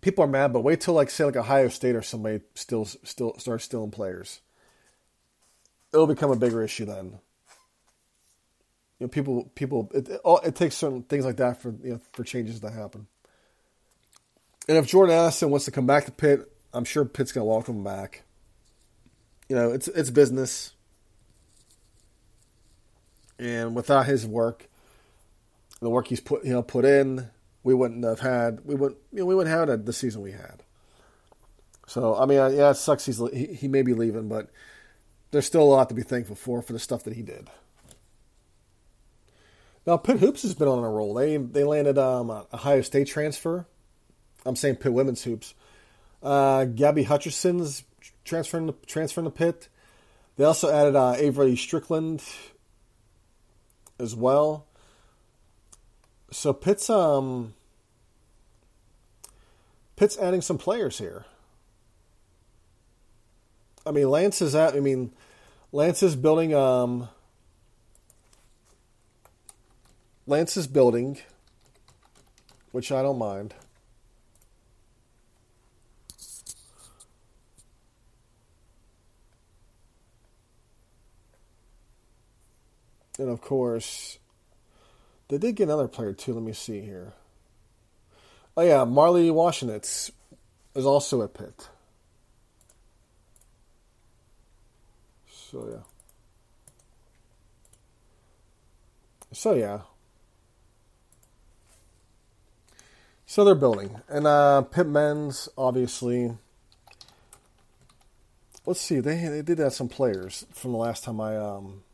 people 0.00 0.24
are 0.24 0.28
mad, 0.28 0.52
but 0.52 0.60
wait 0.60 0.80
till 0.80 0.94
like 0.94 1.10
say 1.10 1.24
like 1.24 1.36
Ohio 1.36 1.68
State 1.68 1.96
or 1.96 2.02
somebody 2.02 2.40
still 2.54 2.84
still 2.84 3.38
starts 3.38 3.64
stealing 3.64 3.90
players. 3.90 4.40
It'll 5.92 6.06
become 6.06 6.30
a 6.30 6.36
bigger 6.36 6.62
issue 6.62 6.84
then. 6.84 7.18
You 8.98 9.06
know, 9.06 9.08
people 9.08 9.50
people 9.54 9.90
it, 9.94 10.08
it, 10.08 10.20
it 10.44 10.54
takes 10.54 10.76
certain 10.76 11.02
things 11.02 11.24
like 11.24 11.36
that 11.36 11.62
for 11.62 11.74
you 11.82 11.92
know 11.92 12.00
for 12.12 12.24
changes 12.24 12.60
to 12.60 12.70
happen. 12.70 13.06
And 14.68 14.78
if 14.78 14.86
Jordan 14.86 15.14
Addison 15.16 15.50
wants 15.50 15.64
to 15.64 15.70
come 15.70 15.86
back 15.86 16.04
to 16.04 16.12
Pitt, 16.12 16.50
I'm 16.72 16.84
sure 16.84 17.04
Pitt's 17.04 17.32
going 17.32 17.42
to 17.42 17.50
welcome 17.50 17.78
him 17.78 17.84
back. 17.84 18.22
You 19.48 19.56
know, 19.56 19.72
it's 19.72 19.88
it's 19.88 20.10
business 20.10 20.72
and 23.42 23.74
without 23.74 24.06
his 24.06 24.26
work, 24.26 24.68
the 25.80 25.90
work 25.90 26.06
he's 26.06 26.20
put 26.20 26.44
you 26.44 26.52
know 26.52 26.62
put 26.62 26.84
in, 26.84 27.28
we 27.64 27.74
wouldn't 27.74 28.04
have 28.04 28.20
had 28.20 28.60
we 28.64 28.74
wouldn't 28.74 29.00
you 29.12 29.20
know, 29.20 29.26
we 29.26 29.34
wouldn't 29.34 29.54
have 29.54 29.68
had 29.68 29.84
the 29.84 29.92
season 29.92 30.22
we 30.22 30.32
had. 30.32 30.62
So 31.86 32.16
I 32.16 32.26
mean, 32.26 32.38
yeah, 32.38 32.70
it 32.70 32.74
sucks. 32.74 33.04
He's 33.04 33.20
he, 33.32 33.46
he 33.46 33.68
may 33.68 33.82
be 33.82 33.94
leaving, 33.94 34.28
but 34.28 34.48
there's 35.32 35.46
still 35.46 35.62
a 35.62 35.64
lot 35.64 35.88
to 35.88 35.94
be 35.94 36.02
thankful 36.02 36.36
for 36.36 36.62
for 36.62 36.72
the 36.72 36.78
stuff 36.78 37.02
that 37.04 37.14
he 37.14 37.22
did. 37.22 37.48
Now 39.86 39.96
Pitt 39.96 40.20
hoops 40.20 40.42
has 40.42 40.54
been 40.54 40.68
on 40.68 40.84
a 40.84 40.88
roll. 40.88 41.14
They 41.14 41.36
they 41.36 41.64
landed 41.64 41.98
um, 41.98 42.30
Ohio 42.30 42.82
State 42.82 43.08
transfer. 43.08 43.66
I'm 44.46 44.56
saying 44.56 44.76
Pitt 44.76 44.92
women's 44.92 45.24
hoops. 45.24 45.54
Uh, 46.22 46.66
Gabby 46.66 47.04
Hutcherson's 47.04 47.82
transferring 48.24 48.68
to, 48.68 48.74
transferring 48.86 49.24
to 49.24 49.30
Pitt. 49.30 49.68
They 50.36 50.44
also 50.44 50.72
added 50.72 50.96
uh, 50.96 51.14
Avery 51.16 51.56
Strickland, 51.56 52.22
as 53.98 54.14
well. 54.14 54.66
So 56.30 56.52
Pitt's 56.52 56.88
um 56.88 57.54
Pitt's 59.96 60.18
adding 60.18 60.40
some 60.40 60.58
players 60.58 60.98
here. 60.98 61.26
I 63.86 63.90
mean 63.90 64.08
Lance 64.08 64.40
is 64.40 64.54
at 64.54 64.74
I 64.74 64.80
mean 64.80 65.12
Lance 65.72 66.02
is 66.02 66.16
building 66.16 66.54
um 66.54 67.08
Lance 70.26 70.56
is 70.56 70.66
building 70.66 71.18
which 72.72 72.90
I 72.90 73.02
don't 73.02 73.18
mind. 73.18 73.54
And 83.22 83.30
of 83.30 83.40
course, 83.40 84.18
they 85.28 85.38
did 85.38 85.54
get 85.54 85.64
another 85.64 85.86
player 85.86 86.12
too. 86.12 86.34
Let 86.34 86.42
me 86.42 86.52
see 86.52 86.80
here. 86.80 87.12
Oh 88.56 88.62
yeah, 88.62 88.82
Marley 88.82 89.30
Washenitz 89.30 90.10
is 90.74 90.84
also 90.84 91.22
at 91.22 91.34
Pitt. 91.34 91.68
So 95.30 95.68
yeah. 95.70 95.84
So 99.32 99.54
yeah. 99.54 99.82
So 103.24 103.44
they're 103.44 103.54
building. 103.54 104.00
And 104.08 104.26
uh 104.26 104.62
Pitt 104.62 104.88
men's 104.88 105.48
obviously 105.56 106.36
let's 108.66 108.80
see, 108.80 108.98
they 108.98 109.16
they 109.28 109.42
did 109.42 109.60
have 109.60 109.74
some 109.74 109.88
players 109.88 110.44
from 110.52 110.72
the 110.72 110.78
last 110.78 111.04
time 111.04 111.20
I 111.20 111.36
um 111.36 111.84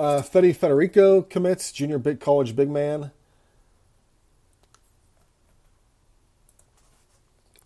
Uh, 0.00 0.22
Fede 0.22 0.58
Federiko 0.58 1.28
commits, 1.28 1.70
junior 1.70 1.98
big 1.98 2.20
college 2.20 2.56
big 2.56 2.70
man. 2.70 3.10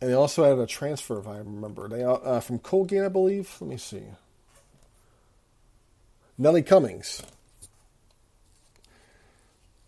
And 0.01 0.11
they 0.11 0.15
also 0.15 0.43
had 0.43 0.59
a 0.59 0.67
transfer, 0.67 1.21
if 1.21 1.29
I 1.29 1.39
remember. 1.39 1.87
They 1.87 2.03
uh, 2.03 2.41
from 2.41 2.59
Colgate, 2.59 3.05
I 3.05 3.09
believe. 3.09 3.57
Let 3.61 3.71
me 3.71 3.77
see. 3.77 4.03
Nelly 6.37 6.63
Cummings. 6.63 7.23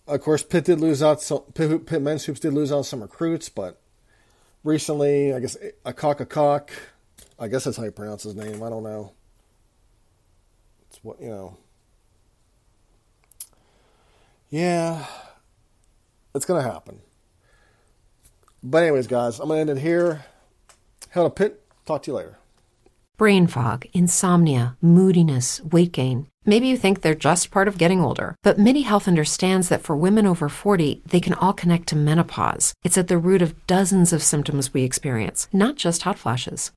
Of 0.06 0.20
course, 0.20 0.44
Pitt 0.44 0.66
did 0.66 0.78
lose 0.78 1.02
out. 1.02 1.20
Some, 1.20 1.40
Pitt, 1.52 1.84
Pitt 1.84 2.00
men's 2.00 2.26
hoops 2.26 2.38
did 2.38 2.52
lose 2.52 2.70
out 2.70 2.86
some 2.86 3.02
recruits, 3.02 3.48
but 3.48 3.80
recently, 4.62 5.34
I 5.34 5.40
guess 5.40 5.56
a 5.84 5.92
cock 5.92 6.20
a 6.20 6.26
cock. 6.26 6.70
I 7.40 7.48
guess 7.48 7.64
that's 7.64 7.76
how 7.76 7.82
you 7.82 7.90
pronounce 7.90 8.22
his 8.22 8.36
name. 8.36 8.62
I 8.62 8.70
don't 8.70 8.84
know. 8.84 9.14
It's 10.88 11.02
what 11.02 11.20
you 11.20 11.30
know. 11.30 11.56
Yeah, 14.50 15.06
it's 16.34 16.44
gonna 16.44 16.62
happen. 16.62 17.00
But 18.62 18.82
anyways, 18.84 19.06
guys, 19.06 19.40
I'm 19.40 19.48
gonna 19.48 19.60
end 19.60 19.70
it 19.70 19.78
here. 19.78 20.24
Hail 21.10 21.24
to 21.24 21.30
Pitt. 21.30 21.62
Talk 21.84 22.02
to 22.02 22.10
you 22.10 22.16
later. 22.16 22.38
Brain 23.16 23.46
fog, 23.46 23.86
insomnia, 23.94 24.76
moodiness, 24.82 25.62
weight 25.62 25.92
gain. 25.92 26.26
Maybe 26.44 26.68
you 26.68 26.76
think 26.76 27.00
they're 27.00 27.14
just 27.14 27.50
part 27.50 27.66
of 27.66 27.78
getting 27.78 28.00
older, 28.00 28.36
but 28.42 28.58
MIDI 28.58 28.82
Health 28.82 29.08
understands 29.08 29.68
that 29.68 29.82
for 29.82 29.96
women 29.96 30.26
over 30.26 30.48
40, 30.48 31.02
they 31.06 31.18
can 31.18 31.32
all 31.34 31.54
connect 31.54 31.88
to 31.88 31.96
menopause. 31.96 32.74
It's 32.84 32.98
at 32.98 33.08
the 33.08 33.18
root 33.18 33.40
of 33.40 33.66
dozens 33.66 34.12
of 34.12 34.22
symptoms 34.22 34.74
we 34.74 34.82
experience, 34.82 35.48
not 35.52 35.76
just 35.76 36.02
hot 36.02 36.18
flashes. 36.18 36.72